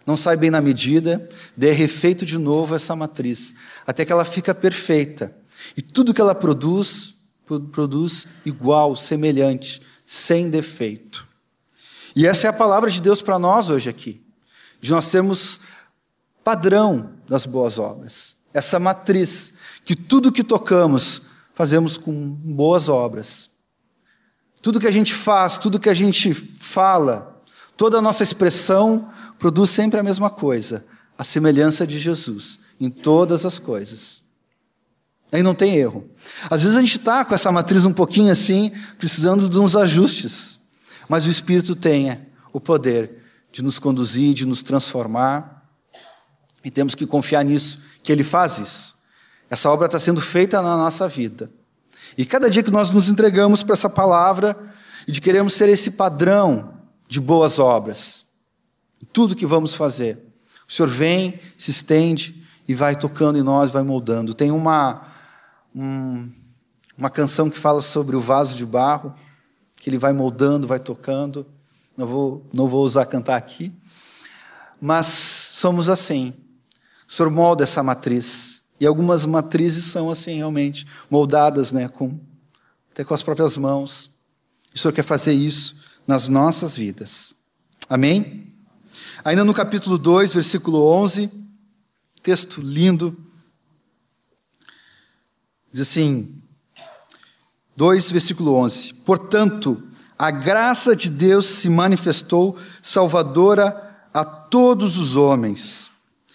não 0.06 0.16
sai 0.16 0.38
bem 0.38 0.50
na 0.50 0.62
medida, 0.62 1.30
daí 1.56 1.70
é 1.70 1.74
refeito 1.74 2.26
de 2.26 2.38
novo 2.38 2.76
essa 2.76 2.96
matriz, 2.96 3.54
até 3.86 4.06
que 4.06 4.12
ela 4.12 4.26
fica 4.26 4.54
perfeita. 4.54 5.36
E 5.76 5.82
tudo 5.82 6.14
que 6.14 6.22
ela 6.22 6.34
produz, 6.34 7.26
produz 7.72 8.28
igual, 8.46 8.96
semelhante, 8.96 9.82
sem 10.12 10.50
defeito. 10.50 11.26
E 12.14 12.28
essa 12.28 12.46
é 12.46 12.50
a 12.50 12.54
palavra 12.54 12.92
de 12.92 13.02
Deus 13.02 13.22
para 13.22 13.40
nós 13.40 13.70
hoje 13.70 13.88
aqui. 13.88 14.22
De 14.82 14.92
nós 14.92 15.06
sermos 15.06 15.62
padrão 16.44 17.14
das 17.30 17.46
boas 17.46 17.80
obras. 17.80 18.36
Essa 18.54 18.78
matriz, 18.78 19.54
que 19.86 19.96
tudo 19.96 20.30
que 20.30 20.44
tocamos, 20.44 21.22
fazemos 21.54 21.96
com 21.96 22.14
boas 22.30 22.90
obras. 22.90 23.52
Tudo 24.62 24.82
que 24.82 24.88
a 24.88 24.92
gente 24.92 25.14
faz, 25.14 25.58
tudo 25.58 25.80
que 25.80 25.90
a 25.90 25.94
gente 25.94 26.34
fala, 26.34 27.42
toda 27.78 28.00
a 28.00 28.02
nossa 28.02 28.22
expressão 28.22 29.14
produz 29.40 29.70
sempre 29.70 29.98
a 29.98 30.04
mesma 30.04 30.30
coisa, 30.30 30.86
a 31.18 31.24
semelhança 31.24 31.88
de 31.88 31.98
Jesus 31.98 32.60
em 32.82 32.90
todas 32.90 33.46
as 33.46 33.58
coisas. 33.58 34.26
Aí 35.32 35.42
não 35.42 35.56
tem 35.56 35.78
erro. 35.78 36.10
Às 36.50 36.64
vezes 36.64 36.78
a 36.78 36.82
gente 36.82 36.98
está 36.98 37.24
com 37.24 37.34
essa 37.34 37.52
matriz 37.52 37.86
um 37.86 37.94
pouquinho 37.94 38.32
assim, 38.32 38.72
precisando 38.98 39.48
de 39.48 39.58
uns 39.58 39.76
ajustes. 39.76 40.60
Mas 41.08 41.26
o 41.26 41.30
Espírito 41.30 41.76
tem 41.76 42.18
o 42.52 42.60
poder 42.60 43.24
de 43.52 43.64
nos 43.64 43.80
conduzir, 43.80 44.34
de 44.34 44.46
nos 44.46 44.62
transformar. 44.62 45.64
E 46.64 46.70
temos 46.70 46.96
que 46.96 47.08
confiar 47.08 47.46
nisso, 47.46 47.80
que 48.04 48.12
Ele 48.12 48.24
faz 48.24 48.60
isso. 48.60 48.96
Essa 49.50 49.70
obra 49.70 49.86
está 49.86 50.00
sendo 50.00 50.20
feita 50.20 50.62
na 50.62 50.76
nossa 50.76 51.08
vida. 51.08 51.50
E 52.18 52.26
cada 52.26 52.50
dia 52.50 52.64
que 52.64 52.72
nós 52.72 52.92
nos 52.92 53.08
entregamos 53.08 53.64
para 53.64 53.74
essa 53.74 53.90
palavra 53.90 54.58
e 55.08 55.12
de 55.12 55.22
queremos 55.22 55.54
ser 55.54 55.70
esse 55.70 55.92
padrão 55.92 56.74
de 57.08 57.20
boas 57.20 57.58
obras, 57.58 58.34
tudo 59.12 59.36
que 59.36 59.46
vamos 59.46 59.76
fazer, 59.76 60.18
o 60.68 60.72
Senhor 60.72 60.88
vem, 60.88 61.40
se 61.58 61.72
estende 61.72 62.46
e 62.68 62.76
vai 62.76 62.96
tocando 62.96 63.38
em 63.38 63.42
nós, 63.42 63.72
vai 63.72 63.84
moldando. 63.84 64.34
Tem 64.34 64.52
uma 64.52 65.11
um, 65.76 66.30
uma 66.98 67.10
canção 67.10 67.50
que 67.50 67.58
fala 67.58 67.82
sobre 67.82 68.16
o 68.16 68.22
vaso 68.22 68.56
de 68.56 68.66
barro, 68.66 69.14
que 69.78 69.90
ele 69.90 69.98
vai 69.98 70.14
moldando, 70.14 70.68
vai 70.68 70.80
tocando. 70.80 71.46
Não 71.98 72.06
vou, 72.06 72.46
não 72.54 72.68
vou 72.68 72.86
usar 72.86 73.06
cantar 73.06 73.38
aqui. 73.38 73.72
Mas 74.80 75.06
somos 75.06 75.90
assim. 75.90 76.34
O 77.08 77.12
Senhor 77.12 77.30
molda 77.30 77.64
essa 77.64 77.84
matriz. 77.84 78.62
E 78.80 78.86
algumas 78.86 79.26
matrizes 79.26 79.86
são 79.86 80.10
assim, 80.10 80.38
realmente, 80.38 80.88
moldadas 81.10 81.72
né, 81.72 81.88
com, 81.88 82.20
até 82.92 83.04
com 83.04 83.14
as 83.14 83.22
próprias 83.22 83.56
mãos. 83.58 84.10
O 84.74 84.80
Senhor 84.80 84.94
quer 84.94 85.04
fazer 85.04 85.34
isso 85.34 85.84
nas 86.08 86.28
nossas 86.28 86.76
vidas. 86.76 87.36
Amém? 87.88 88.54
Ainda 89.24 89.46
no 89.46 89.54
capítulo 89.54 89.98
2, 89.98 90.34
versículo 90.34 90.84
11, 90.84 91.30
texto 92.24 92.62
lindo. 92.62 93.16
Diz 95.72 95.82
assim, 95.82 96.42
2, 97.78 98.12
versículo 98.12 98.54
11: 98.56 98.94
Portanto, 99.06 99.82
a 100.18 100.30
graça 100.30 100.96
de 100.96 101.10
Deus 101.10 101.46
se 101.46 101.70
manifestou 101.70 102.58
salvadora 102.82 103.90
a 104.14 104.26
todos 104.26 104.98
os 104.98 105.16
homens, 105.16 105.90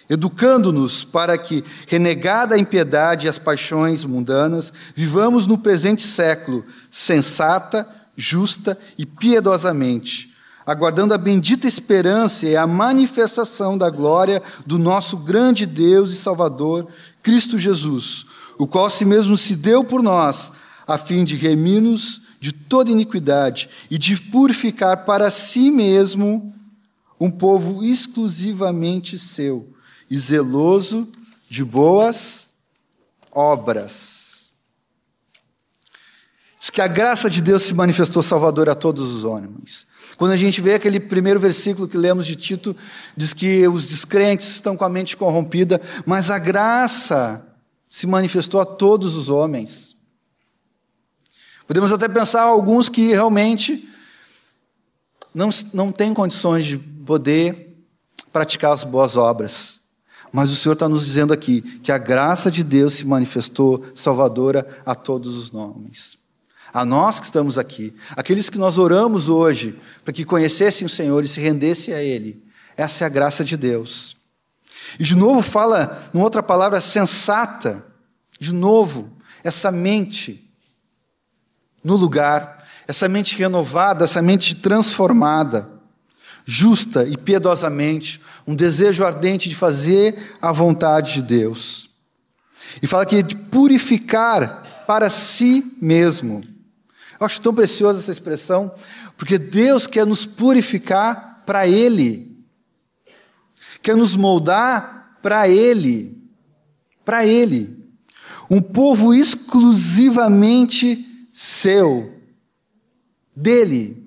educando-nos 0.09 1.05
para 1.05 1.37
que, 1.37 1.63
renegada 1.87 2.55
a 2.55 2.59
impiedade 2.59 3.27
e 3.27 3.29
as 3.29 3.39
paixões 3.39 4.05
mundanas, 4.05 4.73
vivamos 4.95 5.47
no 5.47 5.59
presente 5.59 6.03
século 6.03 6.65
sensata, 6.91 7.87
justa 8.17 8.79
e 8.97 9.05
piedosamente, 9.05 10.35
aguardando 10.65 11.13
a 11.13 11.19
bendita 11.19 11.69
esperança 11.69 12.47
e 12.47 12.57
a 12.57 12.67
manifestação 12.67 13.77
da 13.77 13.91
glória 13.91 14.43
do 14.65 14.79
nosso 14.79 15.19
grande 15.19 15.67
Deus 15.67 16.11
e 16.11 16.17
Salvador, 16.17 16.89
Cristo 17.23 17.59
Jesus, 17.59 18.27
o 18.59 18.67
qual 18.67 18.89
si 18.89 19.05
mesmo 19.05 19.37
se 19.37 19.55
deu 19.57 19.85
por 19.85 20.03
nós, 20.03 20.53
a 20.87 20.99
fim 20.99 21.25
de 21.25 21.37
remir-nos 21.37 22.23
de 22.41 22.53
toda 22.53 22.91
iniquidade 22.91 23.69
e 23.91 23.99
de 23.99 24.17
purificar 24.17 25.05
para 25.05 25.31
si 25.31 25.71
mesmo 25.71 26.55
um 27.19 27.31
povo 27.31 27.83
exclusivamente 27.83 29.19
seu 29.19 29.75
e 30.11 30.19
zeloso 30.19 31.11
de 31.49 31.65
boas 31.65 32.49
obras. 33.33 34.53
Diz 36.61 36.71
que 36.71 36.81
a 36.81 36.87
graça 36.87 37.29
de 37.29 37.41
Deus 37.43 37.63
se 37.63 37.75
manifestou 37.75 38.23
salvadora 38.23 38.73
a 38.73 38.75
todos 38.75 39.15
os 39.15 39.25
homens. 39.25 39.87
Quando 40.17 40.33
a 40.33 40.37
gente 40.37 40.61
vê 40.61 40.75
aquele 40.75 40.99
primeiro 40.99 41.39
versículo 41.39 41.87
que 41.87 41.97
lemos 41.97 42.27
de 42.27 42.37
Tito, 42.37 42.75
diz 43.17 43.35
que 43.35 43.69
os 43.69 43.87
descrentes 43.87 44.49
estão 44.49 44.77
com 44.77 44.85
a 44.85 44.89
mente 44.89 45.17
corrompida, 45.17 45.81
mas 46.07 46.31
a 46.31 46.39
graça 46.39 47.46
se 47.97 48.07
manifestou 48.07 48.61
a 48.61 48.67
todos 48.67 49.17
os 49.17 49.31
homens. 49.31 49.97
Podemos 51.67 51.91
até 51.91 52.07
pensar 52.07 52.43
alguns 52.43 52.91
que 52.91 53.07
realmente 53.07 53.89
não, 55.35 55.49
não 55.73 55.91
têm 55.91 56.13
condições 56.13 56.67
de 56.67 56.77
poder 56.77 57.75
praticar 58.31 58.75
as 58.75 58.85
boas 58.85 59.17
obras. 59.17 59.81
Mas 60.31 60.51
o 60.51 60.57
Senhor 60.57 60.75
está 60.75 60.87
nos 60.87 61.07
dizendo 61.07 61.33
aqui 61.33 61.63
que 61.63 61.91
a 61.91 61.97
graça 61.97 62.51
de 62.51 62.63
Deus 62.63 62.93
se 62.93 63.07
manifestou 63.07 63.83
salvadora 63.95 64.69
a 64.85 64.95
todos 64.95 65.35
os 65.35 65.55
homens. 65.55 66.19
A 66.75 66.85
nós 66.85 67.19
que 67.19 67.25
estamos 67.25 67.57
aqui, 67.57 67.97
aqueles 68.11 68.51
que 68.51 68.59
nós 68.59 68.77
oramos 68.77 69.31
hoje 69.31 69.75
para 70.05 70.13
que 70.13 70.23
conhecessem 70.23 70.85
o 70.87 70.91
Senhor 70.91 71.25
e 71.25 71.29
se 71.29 71.41
rendessem 71.41 71.95
a 71.95 72.03
Ele. 72.03 72.45
Essa 72.77 73.05
é 73.05 73.07
a 73.07 73.09
graça 73.09 73.43
de 73.43 73.57
Deus. 73.57 74.17
E 74.99 75.05
de 75.05 75.15
novo 75.15 75.43
fala, 75.43 76.11
numa 76.13 76.25
outra 76.25 76.43
palavra, 76.43 76.81
sensata. 76.81 77.85
De 78.39 78.53
novo, 78.53 79.11
essa 79.43 79.71
mente 79.71 80.51
no 81.83 81.97
lugar, 81.97 82.67
essa 82.87 83.09
mente 83.09 83.37
renovada, 83.37 84.05
essa 84.05 84.21
mente 84.21 84.55
transformada 84.57 85.77
justa 86.49 87.05
e 87.05 87.17
piedosamente, 87.17 88.21
um 88.47 88.55
desejo 88.55 89.05
ardente 89.05 89.49
de 89.49 89.57
fazer 89.57 90.37
a 90.41 90.53
vontade 90.53 91.15
de 91.15 91.23
Deus. 91.23 91.91
E 92.81 92.87
fala 92.87 93.05
que 93.05 93.21
de 93.21 93.37
purificar 93.37 94.85
para 94.87 95.11
si 95.11 95.77
mesmo. 95.83 96.45
Eu 97.19 97.27
acho 97.27 97.41
tão 97.41 97.53
preciosa 97.53 97.99
essa 97.99 98.13
expressão, 98.13 98.73
porque 99.17 99.37
Deus 99.37 99.89
quer 99.89 100.07
nos 100.07 100.25
purificar 100.25 101.43
para 101.45 101.67
Ele, 101.67 102.39
quer 103.83 103.97
nos 103.97 104.15
moldar 104.15 105.19
para 105.21 105.49
Ele, 105.49 106.17
para 107.05 107.27
Ele. 107.27 107.86
Um 108.51 108.61
povo 108.61 109.15
exclusivamente 109.15 111.29
seu, 111.33 112.13
dele 113.35 114.07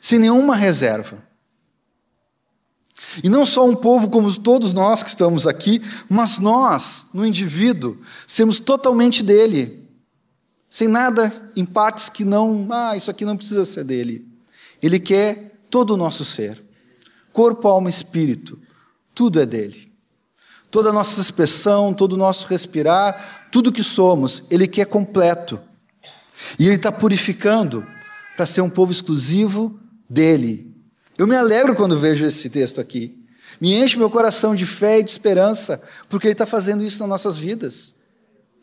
sem 0.00 0.18
nenhuma 0.18 0.56
reserva. 0.56 1.22
E 3.22 3.28
não 3.28 3.44
só 3.44 3.68
um 3.68 3.76
povo 3.76 4.08
como 4.08 4.34
todos 4.38 4.72
nós 4.72 5.02
que 5.02 5.10
estamos 5.10 5.46
aqui, 5.46 5.82
mas 6.08 6.38
nós, 6.38 7.06
no 7.12 7.26
indivíduo, 7.26 7.98
sermos 8.26 8.58
totalmente 8.58 9.22
dele, 9.22 9.86
sem 10.68 10.88
nada 10.88 11.50
em 11.54 11.64
partes 11.64 12.08
que 12.08 12.24
não, 12.24 12.68
ah, 12.70 12.96
isso 12.96 13.10
aqui 13.10 13.24
não 13.24 13.36
precisa 13.36 13.66
ser 13.66 13.84
dele. 13.84 14.26
Ele 14.80 14.98
quer 14.98 15.58
todo 15.68 15.92
o 15.92 15.96
nosso 15.96 16.24
ser, 16.24 16.62
corpo, 17.32 17.68
alma, 17.68 17.90
espírito, 17.90 18.58
tudo 19.14 19.40
é 19.40 19.44
dele. 19.44 19.89
Toda 20.70 20.90
a 20.90 20.92
nossa 20.92 21.20
expressão, 21.20 21.92
todo 21.92 22.12
o 22.12 22.16
nosso 22.16 22.46
respirar, 22.46 23.48
tudo 23.50 23.72
que 23.72 23.82
somos, 23.82 24.44
ele 24.50 24.68
quer 24.68 24.86
completo. 24.86 25.60
E 26.58 26.66
ele 26.66 26.76
está 26.76 26.92
purificando 26.92 27.84
para 28.36 28.46
ser 28.46 28.60
um 28.60 28.70
povo 28.70 28.92
exclusivo 28.92 29.78
dele. 30.08 30.74
Eu 31.18 31.26
me 31.26 31.36
alegro 31.36 31.74
quando 31.74 31.98
vejo 31.98 32.24
esse 32.24 32.48
texto 32.48 32.80
aqui. 32.80 33.20
Me 33.60 33.74
enche 33.74 33.98
meu 33.98 34.08
coração 34.08 34.54
de 34.54 34.64
fé 34.64 35.00
e 35.00 35.02
de 35.02 35.10
esperança, 35.10 35.86
porque 36.08 36.26
ele 36.26 36.32
está 36.32 36.46
fazendo 36.46 36.82
isso 36.82 37.00
nas 37.00 37.08
nossas 37.08 37.38
vidas. 37.38 37.96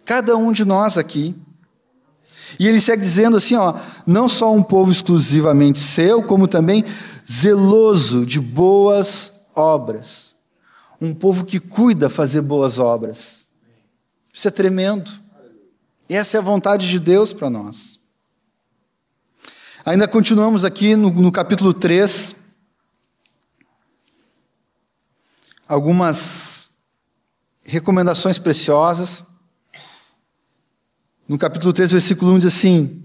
Cada 0.04 0.36
um 0.36 0.52
de 0.52 0.65
nós 0.65 0.98
aqui. 0.98 1.36
E 2.58 2.67
ele 2.67 2.82
segue 2.82 3.04
dizendo 3.04 3.38
assim: 3.38 3.56
ó, 3.56 3.76
não 4.08 4.28
só 4.28 4.52
um 4.52 4.63
povo 4.63 4.91
exclusivamente 4.91 5.80
seu, 5.80 6.24
como 6.24 6.48
também 6.48 6.84
zeloso 7.30 8.26
de 8.26 8.39
boas 8.39 9.50
obras. 9.54 10.37
Um 10.99 11.13
povo 11.13 11.45
que 11.45 11.60
cuida 11.60 12.10
fazer 12.10 12.41
boas 12.41 12.79
obras. 12.79 13.45
Isso 14.33 14.47
é 14.47 14.51
tremendo. 14.51 15.12
E 16.10 16.15
essa 16.15 16.38
é 16.38 16.39
a 16.39 16.43
vontade 16.43 16.88
de 16.88 16.99
Deus 16.99 17.33
para 17.33 17.49
nós. 17.49 17.99
Ainda 19.86 20.07
continuamos 20.07 20.63
aqui 20.63 20.95
no, 20.95 21.10
no 21.10 21.31
capítulo 21.31 21.73
3. 21.73 22.36
Algumas 25.67 26.67
recomendações 27.63 28.39
preciosas. 28.39 29.23
No 31.27 31.38
capítulo 31.38 31.73
3, 31.73 31.91
versículo 31.91 32.31
1 32.33 32.39
diz 32.39 32.47
assim: 32.47 33.03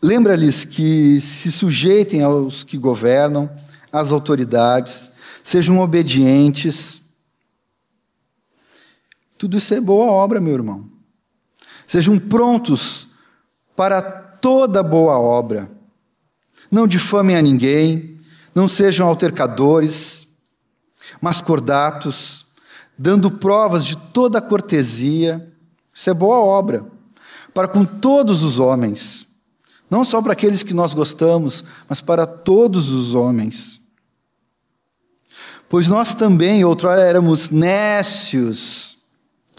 Lembra-lhes 0.00 0.64
que 0.64 1.20
se 1.20 1.52
sujeitem 1.52 2.22
aos 2.22 2.64
que 2.64 2.78
governam, 2.78 3.50
às 3.92 4.12
autoridades, 4.12 5.12
sejam 5.42 5.80
obedientes. 5.80 7.09
Tudo 9.40 9.56
isso 9.56 9.74
é 9.74 9.80
boa 9.80 10.12
obra, 10.12 10.40
meu 10.40 10.52
irmão. 10.52 10.88
Sejam 11.86 12.16
prontos 12.16 13.08
para 13.74 14.00
toda 14.00 14.84
boa 14.84 15.18
obra 15.18 15.80
não 16.70 16.86
difamem 16.86 17.36
a 17.36 17.42
ninguém, 17.42 18.18
não 18.54 18.68
sejam 18.68 19.06
altercadores, 19.06 20.28
mas 21.20 21.40
cordatos, 21.40 22.46
dando 22.96 23.30
provas 23.30 23.84
de 23.84 23.96
toda 23.96 24.38
a 24.38 24.42
cortesia. 24.42 25.52
Isso 25.92 26.08
é 26.08 26.14
boa 26.14 26.38
obra, 26.38 26.86
para 27.52 27.66
com 27.66 27.84
todos 27.84 28.42
os 28.42 28.58
homens, 28.58 29.26
não 29.90 30.04
só 30.04 30.22
para 30.22 30.32
aqueles 30.32 30.62
que 30.62 30.72
nós 30.72 30.94
gostamos, 30.94 31.64
mas 31.88 32.00
para 32.00 32.26
todos 32.26 32.90
os 32.90 33.14
homens. 33.14 33.80
Pois 35.68 35.88
nós 35.88 36.14
também, 36.14 36.64
outrora, 36.64 37.02
éramos 37.02 37.50
nécios, 37.50 38.89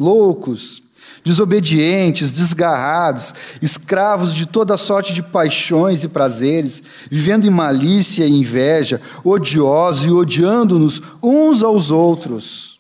loucos, 0.02 0.82
desobedientes, 1.24 2.32
desgarrados, 2.32 3.34
escravos 3.62 4.34
de 4.34 4.48
toda 4.48 4.78
sorte 4.78 5.14
de 5.14 5.22
paixões 5.22 6.04
e 6.04 6.08
prazeres, 6.08 6.82
vivendo 7.10 7.46
em 7.46 7.52
malícia 7.52 8.26
e 8.26 8.32
inveja, 8.32 9.00
odiosos 9.24 10.06
e 10.06 10.12
odiando-nos 10.12 11.02
uns 11.22 11.62
aos 11.62 11.92
outros. 11.92 12.80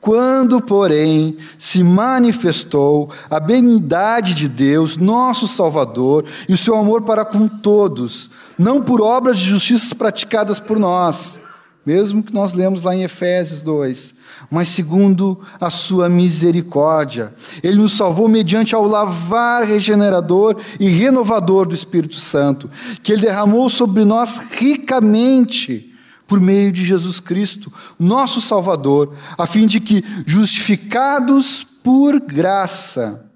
Quando, 0.00 0.60
porém, 0.60 1.36
se 1.58 1.82
manifestou 1.82 3.10
a 3.30 3.40
benignidade 3.40 4.34
de 4.34 4.46
Deus, 4.46 4.96
nosso 4.98 5.48
Salvador, 5.48 6.26
e 6.46 6.52
o 6.52 6.58
seu 6.58 6.76
amor 6.76 7.02
para 7.02 7.24
com 7.24 7.48
todos, 7.48 8.30
não 8.58 8.82
por 8.82 9.00
obras 9.00 9.38
de 9.38 9.46
justiça 9.46 9.94
praticadas 9.94 10.60
por 10.60 10.78
nós, 10.78 11.43
mesmo 11.84 12.22
que 12.22 12.32
nós 12.32 12.52
lemos 12.52 12.82
lá 12.82 12.94
em 12.94 13.02
Efésios 13.02 13.62
2, 13.62 14.14
mas 14.50 14.68
segundo 14.68 15.40
a 15.60 15.70
sua 15.70 16.08
misericórdia. 16.08 17.34
Ele 17.62 17.76
nos 17.76 17.96
salvou 17.96 18.28
mediante 18.28 18.74
ao 18.74 18.86
lavar 18.86 19.64
regenerador 19.66 20.56
e 20.80 20.88
renovador 20.88 21.66
do 21.66 21.74
Espírito 21.74 22.16
Santo, 22.16 22.70
que 23.02 23.12
ele 23.12 23.22
derramou 23.22 23.68
sobre 23.68 24.04
nós 24.04 24.48
ricamente 24.52 25.94
por 26.26 26.40
meio 26.40 26.72
de 26.72 26.84
Jesus 26.84 27.20
Cristo, 27.20 27.72
nosso 27.98 28.40
Salvador, 28.40 29.14
a 29.36 29.46
fim 29.46 29.66
de 29.66 29.78
que, 29.78 30.02
justificados 30.26 31.64
por 31.82 32.18
graça, 32.18 33.26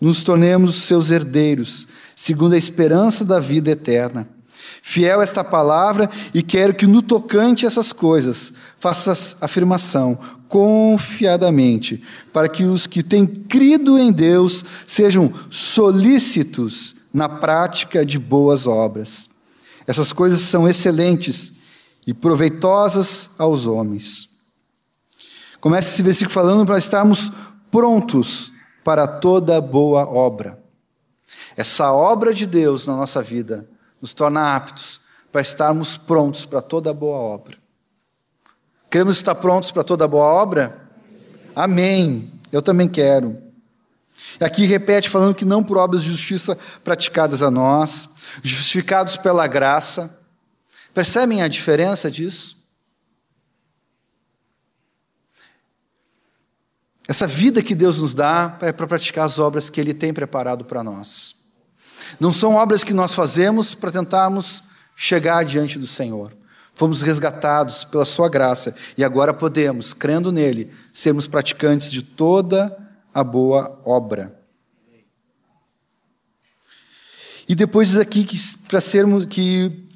nos 0.00 0.22
tornemos 0.22 0.82
seus 0.82 1.10
herdeiros, 1.10 1.86
segundo 2.14 2.54
a 2.54 2.58
esperança 2.58 3.24
da 3.24 3.40
vida 3.40 3.70
eterna. 3.70 4.28
Fiel 4.84 5.22
esta 5.22 5.44
palavra 5.44 6.10
e 6.34 6.42
quero 6.42 6.74
que 6.74 6.88
no 6.88 7.00
tocante 7.00 7.64
a 7.64 7.68
essas 7.68 7.92
coisas 7.92 8.52
faças 8.80 9.36
afirmação 9.40 10.18
confiadamente, 10.48 12.02
para 12.30 12.48
que 12.48 12.64
os 12.64 12.86
que 12.86 13.02
têm 13.02 13.24
crido 13.24 13.96
em 13.96 14.12
Deus 14.12 14.64
sejam 14.86 15.32
solícitos 15.50 16.96
na 17.14 17.28
prática 17.28 18.04
de 18.04 18.18
boas 18.18 18.66
obras. 18.66 19.30
Essas 19.86 20.12
coisas 20.12 20.40
são 20.40 20.68
excelentes 20.68 21.54
e 22.06 22.12
proveitosas 22.12 23.30
aos 23.38 23.66
homens. 23.66 24.28
Começa 25.60 25.90
esse 25.90 26.02
versículo 26.02 26.34
falando 26.34 26.66
para 26.66 26.76
estarmos 26.76 27.30
prontos 27.70 28.50
para 28.84 29.06
toda 29.06 29.60
boa 29.60 30.04
obra. 30.06 30.60
Essa 31.56 31.92
obra 31.92 32.34
de 32.34 32.46
Deus 32.46 32.86
na 32.86 32.96
nossa 32.96 33.22
vida 33.22 33.71
nos 34.02 34.12
torna 34.12 34.56
aptos 34.56 35.02
para 35.30 35.40
estarmos 35.40 35.96
prontos 35.96 36.44
para 36.44 36.60
toda 36.60 36.92
boa 36.92 37.16
obra. 37.16 37.56
Queremos 38.90 39.16
estar 39.16 39.36
prontos 39.36 39.70
para 39.70 39.84
toda 39.84 40.06
boa 40.08 40.26
obra? 40.26 40.90
Amém. 41.54 42.30
Eu 42.50 42.60
também 42.60 42.88
quero. 42.88 43.40
Aqui 44.40 44.66
repete 44.66 45.08
falando 45.08 45.34
que 45.34 45.44
não 45.44 45.62
por 45.62 45.78
obras 45.78 46.02
de 46.02 46.10
justiça 46.10 46.58
praticadas 46.82 47.42
a 47.42 47.50
nós, 47.50 48.10
justificados 48.42 49.16
pela 49.16 49.46
graça. 49.46 50.20
Percebem 50.92 51.42
a 51.42 51.48
diferença 51.48 52.10
disso? 52.10 52.60
Essa 57.08 57.26
vida 57.26 57.62
que 57.62 57.74
Deus 57.74 57.98
nos 57.98 58.14
dá 58.14 58.58
é 58.62 58.72
para 58.72 58.86
praticar 58.86 59.26
as 59.26 59.38
obras 59.38 59.70
que 59.70 59.80
Ele 59.80 59.94
tem 59.94 60.12
preparado 60.12 60.64
para 60.64 60.82
nós. 60.82 61.41
Não 62.20 62.32
são 62.32 62.54
obras 62.54 62.84
que 62.84 62.92
nós 62.92 63.14
fazemos 63.14 63.74
para 63.74 63.92
tentarmos 63.92 64.64
chegar 64.96 65.44
diante 65.44 65.78
do 65.78 65.86
Senhor. 65.86 66.32
Fomos 66.74 67.02
resgatados 67.02 67.84
pela 67.84 68.04
Sua 68.04 68.28
graça 68.28 68.74
e 68.96 69.04
agora 69.04 69.34
podemos, 69.34 69.92
crendo 69.92 70.32
nele, 70.32 70.70
sermos 70.92 71.26
praticantes 71.26 71.90
de 71.90 72.02
toda 72.02 72.76
a 73.12 73.22
boa 73.22 73.80
obra. 73.84 74.40
E 77.48 77.54
depois 77.54 77.88
diz 77.90 77.98
aqui 77.98 78.24
que 78.24 78.38
para 78.68 78.80
sermos 78.80 79.26
que 79.26 79.86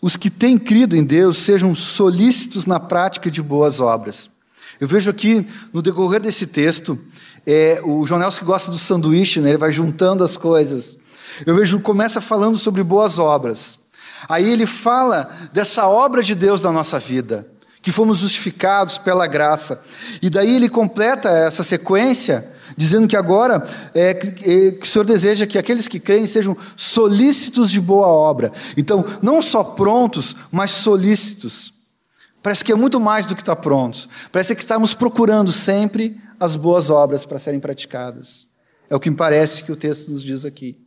os 0.00 0.16
que 0.16 0.30
têm 0.30 0.56
crido 0.56 0.96
em 0.96 1.04
Deus 1.04 1.38
sejam 1.38 1.74
solícitos 1.74 2.64
na 2.64 2.80
prática 2.80 3.30
de 3.30 3.42
boas 3.42 3.80
obras. 3.80 4.30
Eu 4.80 4.88
vejo 4.88 5.10
aqui 5.10 5.46
no 5.74 5.82
decorrer 5.82 6.22
desse 6.22 6.46
texto, 6.46 6.98
é, 7.46 7.82
o 7.84 8.04
que 8.06 8.44
gosta 8.44 8.70
do 8.70 8.78
sanduíche, 8.78 9.40
né, 9.40 9.50
ele 9.50 9.58
vai 9.58 9.72
juntando 9.72 10.24
as 10.24 10.38
coisas. 10.38 10.96
Eu 11.46 11.54
vejo 11.54 11.80
começa 11.80 12.20
falando 12.20 12.58
sobre 12.58 12.82
boas 12.82 13.18
obras. 13.18 13.78
Aí 14.28 14.48
ele 14.48 14.66
fala 14.66 15.30
dessa 15.52 15.86
obra 15.86 16.22
de 16.22 16.34
Deus 16.34 16.62
na 16.62 16.72
nossa 16.72 16.98
vida, 16.98 17.46
que 17.82 17.92
fomos 17.92 18.18
justificados 18.18 18.98
pela 18.98 19.26
graça. 19.26 19.82
E 20.20 20.28
daí 20.28 20.56
ele 20.56 20.68
completa 20.68 21.28
essa 21.28 21.62
sequência 21.62 22.52
dizendo 22.76 23.08
que 23.08 23.16
agora 23.16 23.66
é, 23.94 24.14
que 24.14 24.78
o 24.82 24.86
Senhor 24.86 25.04
deseja 25.04 25.46
que 25.46 25.58
aqueles 25.58 25.88
que 25.88 26.00
creem 26.00 26.26
sejam 26.26 26.56
solícitos 26.76 27.70
de 27.70 27.80
boa 27.80 28.06
obra. 28.06 28.52
Então, 28.76 29.04
não 29.20 29.42
só 29.42 29.62
prontos, 29.62 30.36
mas 30.50 30.70
solícitos. 30.70 31.74
Parece 32.42 32.64
que 32.64 32.72
é 32.72 32.76
muito 32.76 32.98
mais 32.98 33.26
do 33.26 33.34
que 33.34 33.42
estar 33.42 33.56
prontos. 33.56 34.08
Parece 34.32 34.54
que 34.54 34.62
estamos 34.62 34.94
procurando 34.94 35.52
sempre 35.52 36.18
as 36.38 36.56
boas 36.56 36.88
obras 36.88 37.26
para 37.26 37.38
serem 37.38 37.60
praticadas. 37.60 38.46
É 38.88 38.96
o 38.96 39.00
que 39.00 39.10
me 39.10 39.16
parece 39.16 39.62
que 39.62 39.72
o 39.72 39.76
texto 39.76 40.10
nos 40.10 40.22
diz 40.22 40.44
aqui. 40.44 40.78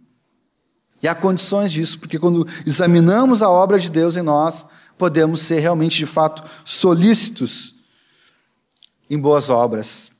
E 1.03 1.07
há 1.07 1.13
condições 1.13 1.69
disso, 1.69 1.99
porque 1.99 2.17
quando 2.17 2.47
examinamos 2.65 3.41
a 3.41 3.49
obra 3.49 3.77
de 3.77 3.91
Deus 3.91 4.15
em 4.15 4.21
nós, 4.21 4.65
podemos 4.97 5.41
ser 5.41 5.59
realmente, 5.59 5.97
de 5.97 6.05
fato, 6.05 6.49
solícitos 6.63 7.75
em 9.09 9.19
boas 9.19 9.49
obras. 9.49 10.13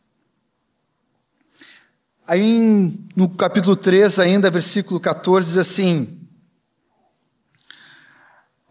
Aí 2.28 3.00
no 3.16 3.30
capítulo 3.30 3.78
3, 3.78 4.20
ainda, 4.20 4.52
versículo 4.52 5.00
14, 5.00 5.48
diz 5.48 5.58
assim: 5.58 6.28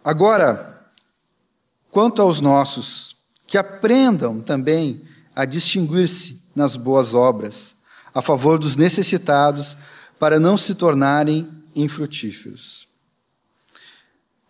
Agora, 0.05 0.93
quanto 1.91 2.21
aos 2.21 2.43
nossos, 2.43 3.17
que 3.47 3.57
aprendam 3.57 4.43
também 4.43 5.03
a 5.35 5.47
distinguir-se 5.47 6.51
nas 6.55 6.77
boas 6.77 7.15
obras, 7.15 7.77
a 8.15 8.21
favor 8.21 8.59
dos 8.59 8.77
necessitados, 8.77 9.79
para 10.19 10.39
não 10.39 10.59
se 10.59 10.75
tornarem 10.75 11.62
infrutíferos. 11.75 12.89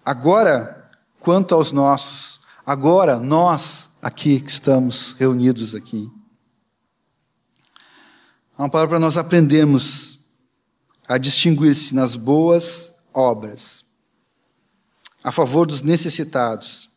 Agora, 0.05 0.91
quanto 1.21 1.55
aos 1.55 1.71
nossos, 1.71 2.41
agora 2.67 3.19
nós 3.19 3.99
aqui 4.03 4.41
que 4.41 4.51
estamos 4.51 5.13
reunidos 5.13 5.75
aqui, 5.75 6.11
há 8.57 8.63
uma 8.63 8.71
palavra 8.71 8.91
para 8.91 8.99
nós 8.99 9.17
aprendermos 9.17 10.19
a 11.09 11.19
distinguir-se 11.19 11.95
nas 11.95 12.15
boas 12.15 13.05
obras, 13.15 13.99
a 15.23 15.31
favor 15.31 15.67
dos 15.67 15.83
necessitados, 15.83 16.91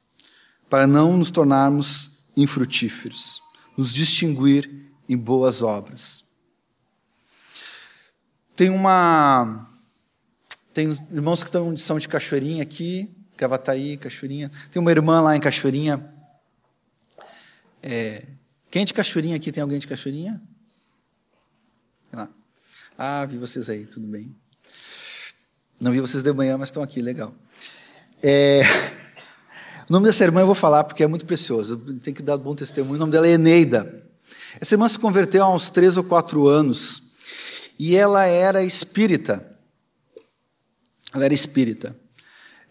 para 0.70 0.88
não 0.88 1.16
nos 1.18 1.30
tornarmos 1.30 2.12
infrutíferos, 2.36 3.42
nos 3.78 3.94
distinguir 3.94 4.92
em 5.08 5.16
boas 5.16 5.62
obras. 5.62 6.26
Tem 8.56 8.70
uma 8.70 9.68
tem 10.76 10.90
irmãos 11.10 11.42
que 11.42 11.48
estão, 11.48 11.76
são 11.78 11.98
de 11.98 12.06
Cachoeirinha 12.06 12.62
aqui, 12.62 13.10
Gravataí, 13.38 13.96
Cachoeirinha. 13.96 14.52
Tem 14.70 14.82
uma 14.82 14.92
irmã 14.92 15.22
lá 15.22 15.34
em 15.34 15.40
Cachoeirinha. 15.40 16.14
É, 17.82 18.24
quem 18.70 18.82
é 18.82 18.86
de 18.86 18.94
Cachoeirinha 18.94 19.38
aqui? 19.38 19.54
Tem 19.54 19.64
alguém 19.64 19.80
de 19.80 19.88
Cachoeirinha? 19.88 20.42
Lá. 22.12 22.28
Ah, 22.98 23.26
vi 23.26 23.38
vocês 23.38 23.70
aí, 23.70 23.86
tudo 23.86 24.06
bem. 24.06 24.36
Não 25.80 25.94
vi 25.94 26.02
vocês 26.02 26.22
de 26.22 26.34
manhã, 26.34 26.58
mas 26.58 26.68
estão 26.68 26.84
aqui, 26.84 27.02
legal. 27.02 27.34
É, 28.22 28.64
o 29.90 29.94
nome 29.94 30.08
dessa 30.08 30.26
irmã 30.26 30.42
eu 30.42 30.46
vou 30.46 30.56
falar 30.56 30.84
porque 30.84 31.04
é 31.06 31.08
muito 31.08 31.26
precioso, 31.26 31.78
tem 32.04 32.14
que 32.14 32.22
dar 32.22 32.36
bom 32.36 32.54
testemunho. 32.54 32.96
O 32.96 33.00
nome 33.00 33.14
dela 33.14 33.26
é 33.26 33.32
Eneida. 33.32 34.06
Essa 34.60 34.74
irmã 34.74 34.90
se 34.90 35.00
converteu 35.00 35.42
há 35.42 35.56
uns 35.56 35.70
três 35.70 35.96
ou 35.96 36.04
quatro 36.04 36.50
anos 36.50 37.14
e 37.80 37.96
ela 37.96 38.26
era 38.26 38.62
espírita. 38.62 39.55
Ela 41.16 41.26
era 41.26 41.34
espírita. 41.34 41.96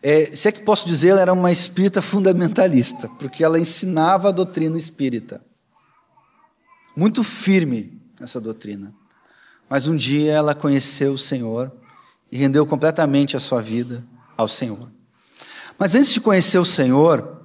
É, 0.02 0.26
se 0.26 0.48
é 0.48 0.52
que 0.52 0.62
posso 0.62 0.86
dizer, 0.86 1.08
ela 1.08 1.22
era 1.22 1.32
uma 1.32 1.50
espírita 1.50 2.02
fundamentalista, 2.02 3.08
porque 3.18 3.42
ela 3.42 3.58
ensinava 3.58 4.28
a 4.28 4.32
doutrina 4.32 4.76
espírita. 4.76 5.42
Muito 6.94 7.24
firme 7.24 8.00
essa 8.20 8.38
doutrina. 8.38 8.94
Mas 9.68 9.88
um 9.88 9.96
dia 9.96 10.32
ela 10.32 10.54
conheceu 10.54 11.14
o 11.14 11.18
Senhor 11.18 11.72
e 12.30 12.36
rendeu 12.36 12.66
completamente 12.66 13.36
a 13.36 13.40
sua 13.40 13.62
vida 13.62 14.06
ao 14.36 14.46
Senhor. 14.46 14.92
Mas 15.78 15.94
antes 15.94 16.12
de 16.12 16.20
conhecer 16.20 16.58
o 16.58 16.64
Senhor, 16.64 17.42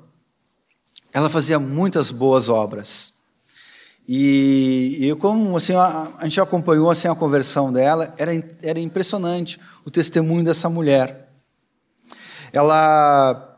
ela 1.14 1.30
fazia 1.30 1.58
muitas 1.58 2.12
boas 2.12 2.50
obras. 2.50 3.19
E, 4.12 5.08
e 5.08 5.15
como 5.17 5.56
assim, 5.56 5.76
a, 5.76 6.08
a, 6.17 6.24
gente 6.24 6.41
acompanhou 6.41 6.89
assim, 6.89 7.08
a 7.08 7.13
conversão 7.13 7.72
dela, 7.72 8.12
era, 8.17 8.32
era 8.63 8.80
impressionante 8.80 9.60
o 9.86 9.91
testemunho 9.91 10.43
dessa 10.43 10.67
mulher. 10.67 11.30
Ela, 12.52 13.56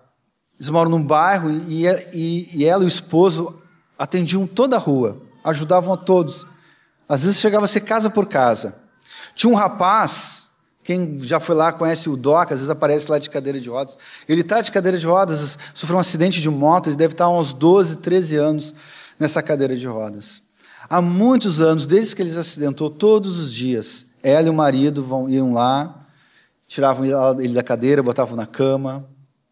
eles 0.60 0.70
moram 0.70 0.92
num 0.92 1.06
bairro 1.06 1.50
e, 1.50 1.86
e, 2.14 2.58
e 2.58 2.66
ela 2.66 2.84
e 2.84 2.86
o 2.86 2.90
esposo 2.90 3.62
atendiam 3.98 4.46
toda 4.46 4.76
a 4.76 4.80
rua, 4.80 5.22
ajudavam 5.42 5.94
a 5.94 5.98
todos. 5.98 6.46
Às 7.08 7.24
vezes 7.24 7.40
chegava 7.40 7.64
a 7.64 7.68
ser 7.70 7.82
casa 7.82 8.10
por 8.10 8.26
casa. 8.26 8.76
Tinha 9.34 9.50
um 9.50 9.56
rapaz, 9.56 10.50
quem 10.84 11.18
já 11.20 11.40
foi 11.40 11.56
lá 11.56 11.72
conhece 11.72 12.10
o 12.10 12.18
Doc, 12.18 12.52
às 12.52 12.58
vezes 12.58 12.70
aparece 12.70 13.10
lá 13.10 13.18
de 13.18 13.30
cadeira 13.30 13.58
de 13.58 13.70
rodas. 13.70 13.98
Ele 14.28 14.42
está 14.42 14.60
de 14.60 14.70
cadeira 14.70 14.98
de 14.98 15.08
rodas, 15.08 15.58
sofreu 15.74 15.96
um 15.96 16.02
acidente 16.02 16.42
de 16.42 16.50
moto, 16.50 16.90
ele 16.90 16.98
deve 16.98 17.14
estar 17.14 17.24
há 17.24 17.30
uns 17.30 17.54
12, 17.54 17.96
13 18.00 18.36
anos 18.36 18.76
nessa 19.22 19.42
cadeira 19.42 19.78
de 19.78 19.86
rodas. 19.86 20.42
Há 20.90 21.00
muitos 21.00 21.62
anos, 21.62 21.86
desde 21.86 22.16
que 22.16 22.24
ele 22.24 22.32
se 22.32 22.40
acidentou, 22.40 22.90
todos 22.90 23.40
os 23.40 23.54
dias, 23.54 24.08
ela 24.24 24.48
e 24.48 24.50
o 24.50 24.54
marido 24.54 25.04
vão, 25.04 25.30
iam 25.30 25.54
lá, 25.54 26.08
tiravam 26.68 27.06
ele 27.40 27.54
da 27.54 27.62
cadeira, 27.62 28.02
botavam 28.02 28.36
na 28.36 28.48
cama, 28.48 29.06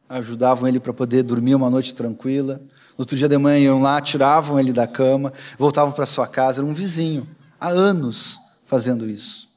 ajudavam 0.09 0.67
ele 0.67 0.79
para 0.79 0.91
poder 0.91 1.21
dormir 1.21 1.53
uma 1.53 1.69
noite 1.69 1.93
tranquila. 1.93 2.55
No 2.97 3.03
outro 3.03 3.15
dia 3.15 3.29
de 3.29 3.37
manhã 3.37 3.59
iam 3.59 3.79
lá, 3.79 4.01
tiravam 4.01 4.59
ele 4.59 4.73
da 4.73 4.87
cama, 4.87 5.31
voltavam 5.57 5.93
para 5.93 6.07
sua 6.07 6.25
casa. 6.25 6.61
Era 6.61 6.65
um 6.65 6.73
vizinho, 6.73 7.27
há 7.61 7.69
anos 7.69 8.39
fazendo 8.65 9.07
isso. 9.07 9.49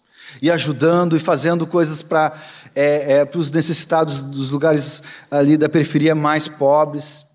E 0.43 0.51
ajudando 0.51 1.17
e 1.17 1.21
fazendo 1.21 1.67
coisas 1.67 2.03
para 2.03 2.39
é, 2.75 3.15
é, 3.15 3.31
os 3.35 3.51
necessitados 3.51 4.23
dos 4.23 4.51
lugares 4.51 5.03
ali 5.31 5.57
da 5.57 5.71
periferia 5.71 6.15
mais 6.15 6.49
pobres. 6.49 7.32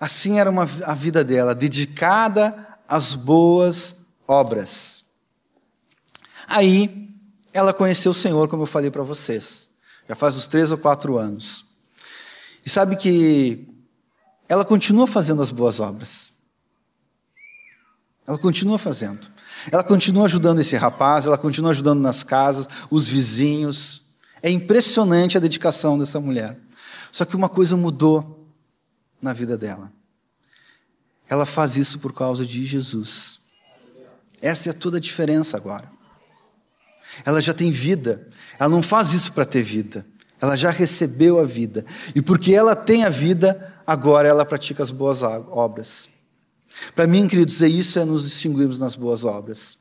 Assim 0.00 0.40
era 0.40 0.48
uma, 0.48 0.62
a 0.86 0.94
vida 0.94 1.22
dela, 1.22 1.54
dedicada 1.54 2.78
às 2.88 3.14
boas 3.14 4.14
obras. 4.26 5.04
Aí, 6.48 7.10
ela 7.52 7.74
conheceu 7.74 8.12
o 8.12 8.14
Senhor, 8.14 8.48
como 8.48 8.62
eu 8.62 8.66
falei 8.66 8.90
para 8.90 9.02
vocês, 9.02 9.68
já 10.08 10.16
faz 10.16 10.34
uns 10.34 10.46
três 10.46 10.72
ou 10.72 10.78
quatro 10.78 11.18
anos. 11.18 11.66
E 12.64 12.70
sabe 12.70 12.96
que 12.96 13.68
ela 14.48 14.64
continua 14.64 15.06
fazendo 15.06 15.42
as 15.42 15.50
boas 15.50 15.80
obras. 15.80 16.32
Ela 18.26 18.38
continua 18.38 18.78
fazendo. 18.78 19.28
Ela 19.70 19.84
continua 19.84 20.24
ajudando 20.24 20.60
esse 20.60 20.76
rapaz, 20.76 21.26
ela 21.26 21.36
continua 21.36 21.72
ajudando 21.72 22.00
nas 22.00 22.24
casas, 22.24 22.66
os 22.90 23.06
vizinhos. 23.06 24.12
É 24.42 24.48
impressionante 24.50 25.36
a 25.36 25.40
dedicação 25.40 25.98
dessa 25.98 26.18
mulher. 26.18 26.58
Só 27.12 27.24
que 27.26 27.36
uma 27.36 27.48
coisa 27.48 27.76
mudou 27.76 28.39
na 29.20 29.32
vida 29.32 29.56
dela. 29.56 29.92
Ela 31.28 31.46
faz 31.46 31.76
isso 31.76 31.98
por 31.98 32.12
causa 32.12 32.44
de 32.44 32.64
Jesus. 32.64 33.40
Essa 34.42 34.70
é 34.70 34.72
toda 34.72 34.96
a 34.96 35.00
diferença 35.00 35.56
agora. 35.56 35.90
Ela 37.24 37.40
já 37.40 37.54
tem 37.54 37.70
vida. 37.70 38.28
Ela 38.58 38.68
não 38.68 38.82
faz 38.82 39.12
isso 39.12 39.32
para 39.32 39.44
ter 39.44 39.62
vida. 39.62 40.06
Ela 40.40 40.56
já 40.56 40.70
recebeu 40.70 41.38
a 41.38 41.44
vida. 41.44 41.84
E 42.14 42.22
porque 42.22 42.54
ela 42.54 42.74
tem 42.74 43.04
a 43.04 43.08
vida, 43.08 43.74
agora 43.86 44.26
ela 44.26 44.44
pratica 44.44 44.82
as 44.82 44.90
boas 44.90 45.22
obras. 45.22 46.08
Para 46.94 47.06
mim, 47.06 47.28
queridos, 47.28 47.60
é 47.60 47.68
isso 47.68 47.98
é 47.98 48.04
nos 48.04 48.24
distinguirmos 48.24 48.78
nas 48.78 48.96
boas 48.96 49.24
obras. 49.24 49.78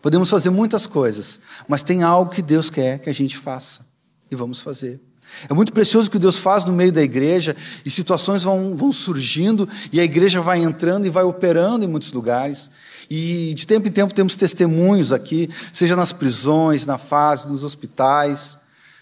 Podemos 0.00 0.30
fazer 0.30 0.50
muitas 0.50 0.86
coisas, 0.86 1.40
mas 1.66 1.82
tem 1.82 2.02
algo 2.02 2.30
que 2.30 2.40
Deus 2.40 2.70
quer 2.70 2.98
que 2.98 3.10
a 3.10 3.14
gente 3.14 3.36
faça. 3.36 3.86
E 4.30 4.34
vamos 4.34 4.60
fazer. 4.60 5.00
É 5.48 5.54
muito 5.54 5.72
precioso 5.72 6.08
o 6.08 6.10
que 6.10 6.18
Deus 6.18 6.36
faz 6.36 6.64
no 6.64 6.72
meio 6.72 6.92
da 6.92 7.02
igreja, 7.02 7.56
e 7.84 7.90
situações 7.90 8.42
vão, 8.42 8.76
vão 8.76 8.92
surgindo, 8.92 9.68
e 9.92 10.00
a 10.00 10.04
igreja 10.04 10.40
vai 10.40 10.62
entrando 10.62 11.06
e 11.06 11.10
vai 11.10 11.22
operando 11.22 11.84
em 11.84 11.88
muitos 11.88 12.12
lugares. 12.12 12.70
E 13.10 13.54
de 13.54 13.66
tempo 13.66 13.88
em 13.88 13.92
tempo 13.92 14.12
temos 14.12 14.36
testemunhos 14.36 15.12
aqui, 15.12 15.48
seja 15.72 15.96
nas 15.96 16.12
prisões, 16.12 16.84
na 16.84 16.98
fase, 16.98 17.48
nos 17.48 17.64
hospitais, 17.64 18.58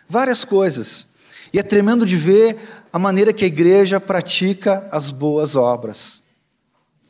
várias 0.08 0.44
coisas. 0.44 1.06
E 1.52 1.58
é 1.58 1.62
tremendo 1.62 2.04
de 2.04 2.16
ver 2.16 2.56
a 2.92 2.98
maneira 2.98 3.32
que 3.32 3.44
a 3.44 3.48
igreja 3.48 4.00
pratica 4.00 4.86
as 4.92 5.10
boas 5.10 5.56
obras. 5.56 6.24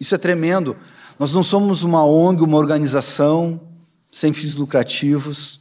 Isso 0.00 0.14
é 0.14 0.18
tremendo. 0.18 0.76
Nós 1.18 1.32
não 1.32 1.42
somos 1.42 1.82
uma 1.82 2.04
ONG, 2.04 2.42
uma 2.42 2.58
organização 2.58 3.60
sem 4.10 4.32
fins 4.32 4.54
lucrativos. 4.54 5.60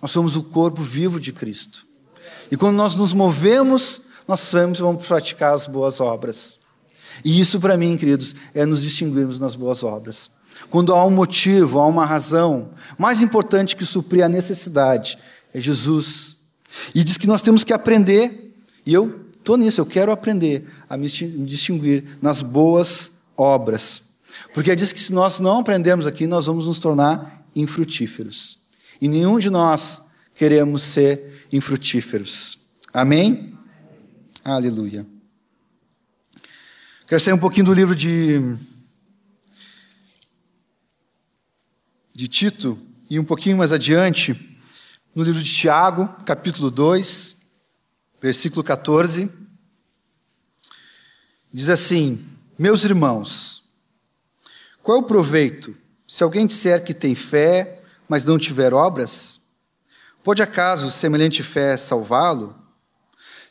Nós 0.00 0.10
somos 0.10 0.36
o 0.36 0.42
corpo 0.42 0.82
vivo 0.82 1.18
de 1.18 1.32
Cristo. 1.32 1.86
E 2.50 2.56
quando 2.56 2.76
nós 2.76 2.94
nos 2.94 3.12
movemos, 3.12 4.02
nós 4.26 4.40
sabemos 4.40 4.78
vamos 4.78 5.06
praticar 5.06 5.54
as 5.54 5.66
boas 5.66 6.00
obras. 6.00 6.60
E 7.24 7.40
isso, 7.40 7.60
para 7.60 7.76
mim, 7.76 7.96
queridos, 7.96 8.34
é 8.54 8.64
nos 8.64 8.82
distinguirmos 8.82 9.38
nas 9.38 9.54
boas 9.54 9.82
obras. 9.82 10.30
Quando 10.70 10.94
há 10.94 11.04
um 11.04 11.10
motivo, 11.10 11.78
há 11.78 11.86
uma 11.86 12.04
razão, 12.04 12.70
mais 12.98 13.22
importante 13.22 13.76
que 13.76 13.84
suprir 13.84 14.24
a 14.24 14.28
necessidade 14.28 15.18
é 15.52 15.60
Jesus. 15.60 16.36
E 16.94 17.04
diz 17.04 17.16
que 17.16 17.26
nós 17.26 17.42
temos 17.42 17.62
que 17.62 17.72
aprender, 17.72 18.54
e 18.84 18.92
eu 18.92 19.20
estou 19.38 19.56
nisso, 19.56 19.80
eu 19.80 19.86
quero 19.86 20.10
aprender 20.10 20.66
a 20.88 20.96
me 20.96 21.08
distinguir 21.08 22.04
nas 22.20 22.42
boas 22.42 23.22
obras. 23.36 24.02
Porque 24.52 24.74
diz 24.74 24.92
que 24.92 25.00
se 25.00 25.12
nós 25.12 25.38
não 25.38 25.60
aprendermos 25.60 26.06
aqui, 26.06 26.26
nós 26.26 26.46
vamos 26.46 26.66
nos 26.66 26.78
tornar 26.78 27.44
infrutíferos. 27.54 28.58
E 29.00 29.08
nenhum 29.08 29.38
de 29.38 29.50
nós 29.50 30.02
queremos 30.34 30.82
ser 30.82 31.33
infrutíferos. 31.54 32.58
Amém? 32.92 33.56
Aleluia. 34.44 35.06
Quero 37.06 37.20
sair 37.20 37.32
um 37.32 37.38
pouquinho 37.38 37.66
do 37.66 37.72
livro 37.72 37.94
de, 37.94 38.40
de 42.12 42.26
Tito 42.26 42.76
e 43.08 43.20
um 43.20 43.24
pouquinho 43.24 43.56
mais 43.56 43.70
adiante, 43.70 44.58
no 45.14 45.22
livro 45.22 45.40
de 45.40 45.54
Tiago, 45.54 46.08
capítulo 46.24 46.72
2, 46.72 47.36
versículo 48.20 48.64
14. 48.64 49.30
Diz 51.52 51.68
assim: 51.68 52.26
Meus 52.58 52.82
irmãos, 52.82 53.62
qual 54.82 54.98
é 54.98 55.00
o 55.00 55.04
proveito 55.04 55.76
se 56.08 56.24
alguém 56.24 56.48
disser 56.48 56.84
que 56.84 56.92
tem 56.92 57.14
fé, 57.14 57.80
mas 58.08 58.24
não 58.24 58.40
tiver 58.40 58.74
obras? 58.74 59.43
Pode 60.24 60.42
acaso 60.42 60.90
semelhante 60.90 61.42
fé 61.42 61.76
salvá-lo? 61.76 62.56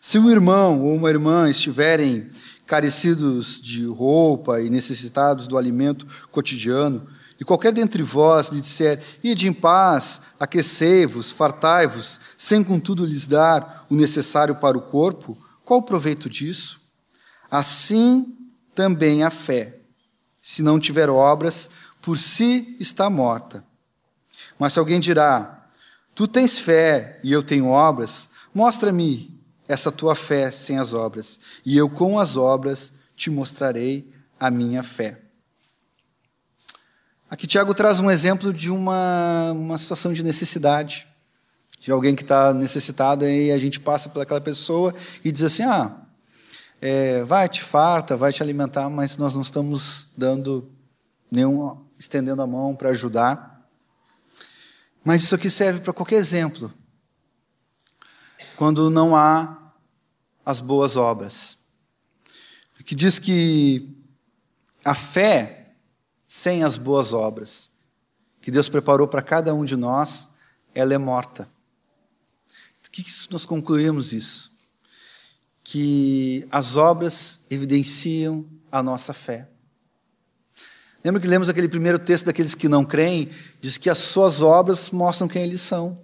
Se 0.01 0.17
um 0.17 0.31
irmão 0.31 0.81
ou 0.81 0.95
uma 0.95 1.07
irmã 1.07 1.47
estiverem 1.47 2.31
carecidos 2.65 3.61
de 3.61 3.85
roupa 3.85 4.59
e 4.59 4.71
necessitados 4.71 5.45
do 5.45 5.55
alimento 5.55 6.07
cotidiano, 6.31 7.07
e 7.39 7.45
qualquer 7.45 7.73
dentre 7.73 8.01
vós 8.01 8.47
lhe 8.47 8.59
disser, 8.59 8.99
ide 9.23 9.47
em 9.47 9.53
paz, 9.53 10.21
aquecei-vos, 10.39 11.29
fartai-vos, 11.29 12.19
sem 12.39 12.63
contudo 12.63 13.05
lhes 13.05 13.27
dar 13.27 13.85
o 13.87 13.95
necessário 13.95 14.55
para 14.55 14.75
o 14.75 14.81
corpo, 14.81 15.37
qual 15.63 15.79
o 15.79 15.83
proveito 15.83 16.27
disso? 16.27 16.81
Assim 17.51 18.35
também 18.73 19.21
a 19.21 19.29
fé, 19.29 19.77
se 20.41 20.63
não 20.63 20.79
tiver 20.79 21.07
obras, 21.07 21.69
por 22.01 22.17
si 22.17 22.75
está 22.79 23.11
morta. 23.11 23.63
Mas 24.57 24.73
se 24.73 24.79
alguém 24.79 24.99
dirá, 24.99 25.62
tu 26.15 26.27
tens 26.27 26.59
fé 26.59 27.19
e 27.23 27.31
eu 27.31 27.43
tenho 27.43 27.67
obras, 27.67 28.29
mostra-me 28.53 29.41
essa 29.67 29.91
tua 29.91 30.15
fé 30.15 30.51
sem 30.51 30.77
as 30.77 30.93
obras, 30.93 31.39
e 31.65 31.77
eu 31.77 31.89
com 31.89 32.19
as 32.19 32.35
obras 32.35 32.93
te 33.15 33.29
mostrarei 33.29 34.11
a 34.39 34.51
minha 34.51 34.83
fé. 34.83 35.19
Aqui 37.29 37.47
Tiago 37.47 37.73
traz 37.73 37.99
um 37.99 38.11
exemplo 38.11 38.53
de 38.53 38.69
uma, 38.69 39.51
uma 39.53 39.77
situação 39.77 40.13
de 40.13 40.21
necessidade, 40.21 41.07
de 41.79 41.91
alguém 41.91 42.15
que 42.15 42.21
está 42.21 42.53
necessitado, 42.53 43.27
e 43.27 43.51
a 43.51 43.57
gente 43.57 43.79
passa 43.79 44.09
pelaquela 44.09 44.39
pessoa 44.39 44.93
e 45.23 45.31
diz 45.31 45.43
assim: 45.43 45.63
ah, 45.63 45.99
é, 46.79 47.23
vai 47.23 47.49
te 47.49 47.63
farta, 47.63 48.15
vai 48.15 48.31
te 48.31 48.43
alimentar, 48.43 48.89
mas 48.89 49.17
nós 49.17 49.33
não 49.33 49.41
estamos 49.41 50.09
dando 50.15 50.69
nenhum, 51.31 51.77
estendendo 51.97 52.41
a 52.41 52.47
mão 52.47 52.75
para 52.75 52.89
ajudar. 52.89 53.52
Mas 55.03 55.23
isso 55.23 55.35
aqui 55.35 55.49
serve 55.49 55.81
para 55.81 55.93
qualquer 55.93 56.15
exemplo 56.15 56.73
quando 58.55 58.89
não 58.89 59.15
há 59.15 59.73
as 60.45 60.61
boas 60.61 60.95
obras. 60.95 61.65
Que 62.85 62.95
diz 62.95 63.17
que 63.17 63.95
a 64.83 64.93
fé 64.93 65.75
sem 66.27 66.63
as 66.63 66.77
boas 66.77 67.13
obras 67.13 67.71
que 68.41 68.51
Deus 68.51 68.67
preparou 68.67 69.07
para 69.07 69.21
cada 69.21 69.55
um 69.55 69.63
de 69.63 69.77
nós, 69.77 70.33
ela 70.75 70.93
é 70.93 70.97
morta. 70.97 71.47
O 72.85 72.91
que 72.91 73.05
nós 73.31 73.45
concluímos 73.45 74.11
isso? 74.11 74.51
Que 75.63 76.45
as 76.51 76.75
obras 76.75 77.45
evidenciam 77.49 78.45
a 78.69 78.83
nossa 78.83 79.13
fé. 79.13 79.49
Lembra 81.03 81.21
que 81.21 81.27
lemos 81.27 81.49
aquele 81.49 81.67
primeiro 81.67 81.99
texto 81.99 82.25
daqueles 82.25 82.55
que 82.55 82.69
não 82.69 82.85
creem? 82.85 83.29
Diz 83.59 83.77
que 83.77 83.89
as 83.89 83.97
suas 83.97 84.41
obras 84.41 84.89
mostram 84.89 85.27
quem 85.27 85.43
eles 85.43 85.61
são. 85.61 86.01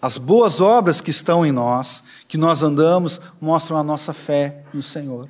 As 0.00 0.18
boas 0.18 0.60
obras 0.60 1.00
que 1.00 1.10
estão 1.10 1.44
em 1.44 1.52
nós, 1.52 2.04
que 2.26 2.38
nós 2.38 2.62
andamos, 2.62 3.20
mostram 3.40 3.76
a 3.76 3.82
nossa 3.82 4.12
fé 4.12 4.64
no 4.72 4.82
Senhor. 4.82 5.28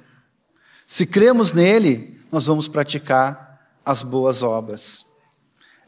Se 0.86 1.06
cremos 1.06 1.52
nele, 1.52 2.20
nós 2.30 2.46
vamos 2.46 2.68
praticar 2.68 3.60
as 3.84 4.02
boas 4.02 4.42
obras. 4.42 5.06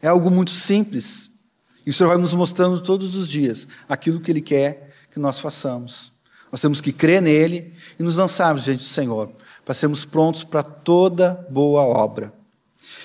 É 0.01 0.09
algo 0.09 0.31
muito 0.31 0.51
simples. 0.51 1.41
E 1.85 1.91
o 1.91 1.95
Senhor 1.95 2.11
vai 2.11 2.19
nos 2.19 2.35
mostrando 2.35 2.81
todos 2.81 3.15
os 3.15 3.29
dias 3.29 3.67
aquilo 3.89 4.21
que 4.21 4.31
Ele 4.31 4.41
quer 4.41 4.95
que 5.11 5.19
nós 5.19 5.39
façamos. 5.39 6.13
Nós 6.51 6.61
temos 6.61 6.81
que 6.81 6.93
crer 6.93 7.23
nele 7.23 7.75
e 7.99 8.03
nos 8.03 8.17
lançarmos 8.17 8.65
diante 8.65 8.81
do 8.81 8.89
Senhor, 8.89 9.33
para 9.65 9.75
sermos 9.75 10.05
prontos 10.05 10.45
para 10.45 10.63
toda 10.63 11.47
boa 11.51 11.83
obra. 11.83 12.33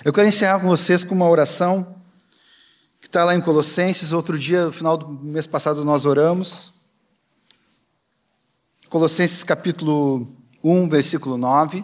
Eu 0.04 0.14
quero 0.14 0.28
encerrar 0.28 0.60
com 0.60 0.68
vocês 0.68 1.04
com 1.04 1.16
uma 1.16 1.30
oração 1.30 1.96
que 3.00 3.08
está 3.08 3.24
lá 3.24 3.36
em 3.36 3.42
Colossenses. 3.42 4.12
Outro 4.12 4.38
dia, 4.38 4.66
no 4.66 4.72
final 4.72 4.98
do 4.98 5.08
mês 5.08 5.48
passado, 5.48 5.84
nós 5.84 6.06
oramos. 6.06 6.74
Colossenses 8.90 9.44
capítulo 9.44 10.28
1, 10.64 10.90
versículo 10.90 11.38
9. 11.38 11.84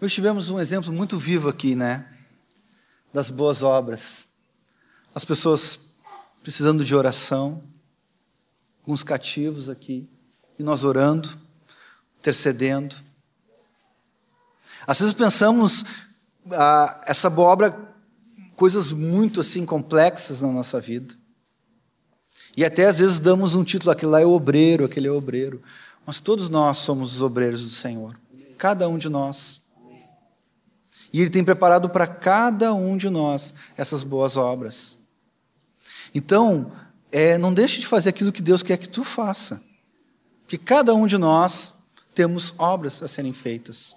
Hoje 0.00 0.14
tivemos 0.14 0.50
um 0.50 0.60
exemplo 0.60 0.92
muito 0.92 1.18
vivo 1.18 1.48
aqui, 1.48 1.74
né? 1.74 2.06
Das 3.12 3.30
boas 3.30 3.62
obras. 3.62 4.28
As 5.14 5.24
pessoas 5.24 5.96
precisando 6.42 6.84
de 6.84 6.94
oração, 6.94 7.64
alguns 8.82 9.02
cativos 9.02 9.68
aqui, 9.68 10.08
e 10.58 10.62
nós 10.62 10.84
orando, 10.84 11.36
intercedendo. 12.18 13.05
Às 14.86 15.00
vezes 15.00 15.14
pensamos 15.14 15.84
ah, 16.52 17.00
essa 17.06 17.28
boa 17.28 17.48
obra 17.48 17.86
coisas 18.54 18.90
muito 18.90 19.40
assim 19.40 19.66
complexas 19.66 20.40
na 20.40 20.48
nossa 20.48 20.80
vida. 20.80 21.14
E 22.56 22.64
até 22.64 22.86
às 22.86 22.98
vezes 22.98 23.20
damos 23.20 23.54
um 23.54 23.62
título, 23.62 23.90
aquele 23.90 24.12
lá 24.12 24.20
é 24.20 24.26
obreiro, 24.26 24.84
aquele 24.84 25.08
é 25.08 25.10
obreiro. 25.10 25.62
Mas 26.06 26.20
todos 26.20 26.48
nós 26.48 26.78
somos 26.78 27.16
os 27.16 27.22
obreiros 27.22 27.64
do 27.64 27.70
Senhor. 27.70 28.18
Cada 28.56 28.88
um 28.88 28.96
de 28.96 29.08
nós. 29.08 29.62
E 31.12 31.20
Ele 31.20 31.30
tem 31.30 31.44
preparado 31.44 31.88
para 31.90 32.06
cada 32.06 32.72
um 32.72 32.96
de 32.96 33.10
nós 33.10 33.54
essas 33.76 34.02
boas 34.02 34.36
obras. 34.36 34.98
Então, 36.14 36.72
é, 37.12 37.36
não 37.36 37.52
deixe 37.52 37.80
de 37.80 37.86
fazer 37.86 38.08
aquilo 38.08 38.32
que 38.32 38.40
Deus 38.40 38.62
quer 38.62 38.78
que 38.78 38.88
tu 38.88 39.04
faça. 39.04 39.62
Porque 40.42 40.56
cada 40.56 40.94
um 40.94 41.06
de 41.06 41.18
nós 41.18 41.74
temos 42.14 42.54
obras 42.56 43.02
a 43.02 43.08
serem 43.08 43.32
feitas. 43.32 43.94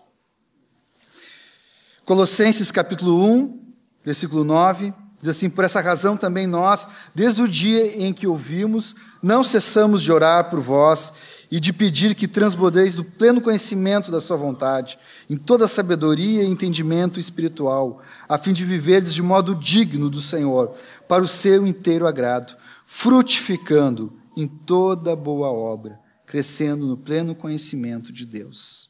Colossenses 2.10 2.72
capítulo 2.72 3.24
1, 3.24 3.74
versículo 4.04 4.44
9, 4.44 4.92
Diz 5.22 5.30
assim: 5.30 5.48
Por 5.48 5.64
essa 5.64 5.80
razão 5.80 6.18
também 6.18 6.48
nós, 6.48 6.88
desde 7.14 7.44
o 7.44 7.48
dia 7.48 8.04
em 8.04 8.12
que 8.12 8.26
ouvimos, 8.26 8.96
não 9.22 9.44
cessamos 9.44 10.02
de 10.02 10.12
orar 10.12 10.50
por 10.50 10.60
vós 10.60 11.14
e 11.52 11.60
de 11.60 11.72
pedir 11.72 12.16
que 12.16 12.28
transbordeis 12.28 12.96
do 12.96 13.04
pleno 13.04 13.40
conhecimento 13.40 14.10
da 14.10 14.20
Sua 14.20 14.38
vontade, 14.38 14.98
em 15.30 15.38
toda 15.38 15.68
sabedoria 15.68 16.42
e 16.42 16.48
entendimento 16.48 17.20
espiritual, 17.20 18.02
a 18.28 18.40
fim 18.40 18.54
de 18.54 18.66
viverdes 18.66 19.14
de 19.14 19.22
modo 19.22 19.54
digno 19.54 20.10
do 20.10 20.20
Senhor, 20.20 20.74
para 21.08 21.22
o 21.22 21.28
seu 21.28 21.68
inteiro 21.68 22.08
agrado, 22.08 22.58
frutificando 22.88 24.12
em 24.36 24.48
toda 24.48 25.16
boa 25.16 25.52
obra, 25.52 26.00
crescendo 26.26 26.88
no 26.88 26.98
pleno 26.98 27.36
conhecimento 27.36 28.12
de 28.12 28.26
Deus. 28.26 28.89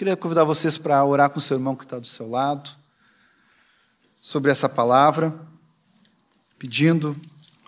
Queria 0.00 0.16
convidar 0.16 0.44
vocês 0.44 0.78
para 0.78 1.04
orar 1.04 1.28
com 1.28 1.38
o 1.38 1.42
seu 1.42 1.58
irmão 1.58 1.76
que 1.76 1.84
está 1.84 1.98
do 1.98 2.06
seu 2.06 2.26
lado, 2.26 2.70
sobre 4.18 4.50
essa 4.50 4.66
palavra, 4.66 5.38
pedindo 6.58 7.14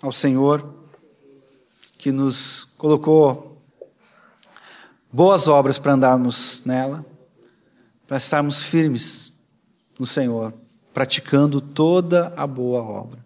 ao 0.01 0.11
Senhor 0.11 0.89
que 1.99 2.11
nos 2.11 2.65
colocou 2.79 3.63
boas 5.13 5.47
obras 5.47 5.79
para 5.79 5.93
andarmos 5.93 6.63
nela, 6.65 7.05
para 8.07 8.17
estarmos 8.17 8.63
firmes 8.63 9.45
no 9.99 10.07
Senhor, 10.07 10.55
praticando 10.95 11.61
toda 11.61 12.33
a 12.35 12.47
boa 12.47 12.81
obra. 12.81 13.23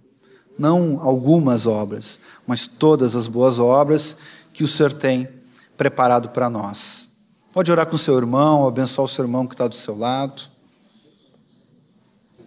Não 0.58 1.00
algumas 1.00 1.64
obras, 1.64 2.18
mas 2.44 2.66
todas 2.66 3.14
as 3.14 3.28
boas 3.28 3.60
obras 3.60 4.16
que 4.52 4.64
o 4.64 4.68
Senhor 4.68 4.92
tem 4.92 5.28
preparado 5.76 6.30
para 6.30 6.50
nós. 6.50 7.15
Pode 7.56 7.72
orar 7.72 7.86
com 7.86 7.96
seu 7.96 8.18
irmão, 8.18 8.68
abençoar 8.68 9.06
o 9.06 9.08
seu 9.08 9.24
irmão 9.24 9.46
que 9.46 9.54
está 9.54 9.66
do 9.66 9.74
seu 9.74 9.96
lado. 9.96 10.42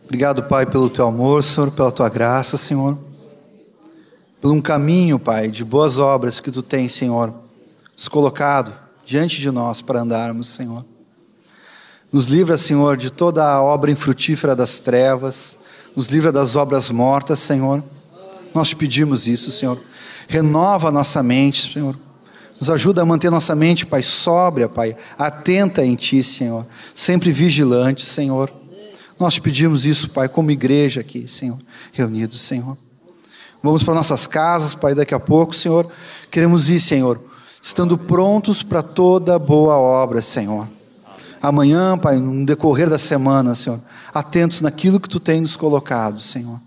Obrigado, 0.04 0.44
Pai, 0.44 0.68
pelo 0.68 0.88
teu 0.88 1.08
amor, 1.08 1.44
Senhor, 1.44 1.72
pela 1.72 1.92
tua 1.92 2.08
graça, 2.10 2.58
Senhor. 2.58 2.96
Por 4.40 4.52
um 4.52 4.62
caminho, 4.62 5.18
Pai, 5.18 5.48
de 5.50 5.66
boas 5.66 5.98
obras 5.98 6.40
que 6.40 6.52
tu 6.52 6.62
tens, 6.62 6.92
Senhor, 6.92 7.34
nos 7.98 8.08
colocado 8.08 8.72
diante 9.04 9.42
de 9.42 9.50
nós 9.50 9.82
para 9.82 10.02
andarmos, 10.02 10.50
Senhor. 10.50 10.86
Nos 12.14 12.28
livra, 12.28 12.56
Senhor, 12.56 12.96
de 12.96 13.10
toda 13.10 13.44
a 13.44 13.64
obra 13.64 13.90
infrutífera 13.90 14.56
das 14.56 14.78
trevas, 14.78 15.58
nos 15.96 16.06
livra 16.10 16.32
das 16.32 16.56
obras 16.56 16.92
mortas, 16.92 17.40
Senhor. 17.40 17.84
Nós 18.54 18.70
te 18.70 18.76
pedimos 18.76 19.26
isso, 19.26 19.52
Senhor. 19.52 19.82
Renova 20.28 20.90
a 20.90 20.92
nossa 20.92 21.24
mente, 21.24 21.74
Senhor. 21.74 21.96
Nos 22.60 22.70
ajuda 22.70 23.02
a 23.02 23.06
manter 23.06 23.30
nossa 23.30 23.56
mente, 23.56 23.86
Pai, 23.86 24.04
sóbria, 24.04 24.68
Pai, 24.68 24.96
atenta 25.18 25.86
em 25.86 25.96
Ti, 25.96 26.22
Senhor. 26.22 26.66
Sempre 26.94 27.32
vigilante, 27.32 28.06
Senhor. 28.06 28.52
Nós 29.20 29.34
te 29.34 29.42
pedimos 29.42 29.86
isso, 29.86 30.10
Pai, 30.10 30.28
como 30.28 30.52
igreja 30.52 31.02
aqui, 31.02 31.28
Senhor, 31.28 31.58
reunidos, 31.92 32.42
Senhor. 32.42 32.78
Vamos 33.62 33.84
para 33.84 33.94
nossas 33.94 34.26
casas, 34.26 34.74
Pai, 34.74 34.96
daqui 34.96 35.14
a 35.14 35.20
pouco, 35.20 35.54
Senhor. 35.54 35.92
Queremos 36.32 36.70
ir, 36.70 36.80
Senhor, 36.80 37.22
estando 37.62 37.98
prontos 37.98 38.64
para 38.64 38.82
toda 38.82 39.38
boa 39.38 39.78
obra, 39.78 40.22
Senhor. 40.22 40.68
Amanhã, 41.42 41.98
Pai, 41.98 42.18
no 42.18 42.46
decorrer 42.46 42.90
da 42.90 42.98
semana, 42.98 43.56
Senhor, 43.56 43.80
atentos 44.14 44.62
naquilo 44.62 45.00
que 45.00 45.10
Tu 45.10 45.20
tem 45.20 45.42
nos 45.42 45.56
colocado, 45.56 46.20
Senhor, 46.22 46.60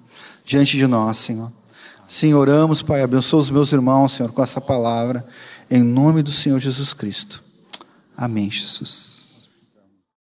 diante 0.45 0.77
de 0.77 0.87
nós, 0.87 1.19
Senhor. 1.19 1.51
Sim, 2.07 2.35
oramos, 2.35 2.83
Pai, 2.83 3.03
abençoa 3.03 3.41
os 3.41 3.49
meus 3.49 3.73
irmãos, 3.73 4.13
Senhor, 4.13 4.31
com 4.31 4.43
essa 4.43 4.61
palavra, 4.61 5.25
em 5.75 5.83
nome 5.83 6.23
do 6.23 6.31
Senhor 6.31 6.61
Jesus 6.61 6.93
Cristo. 6.93 7.43
Amém, 8.15 8.51
Jesus. 8.51 9.22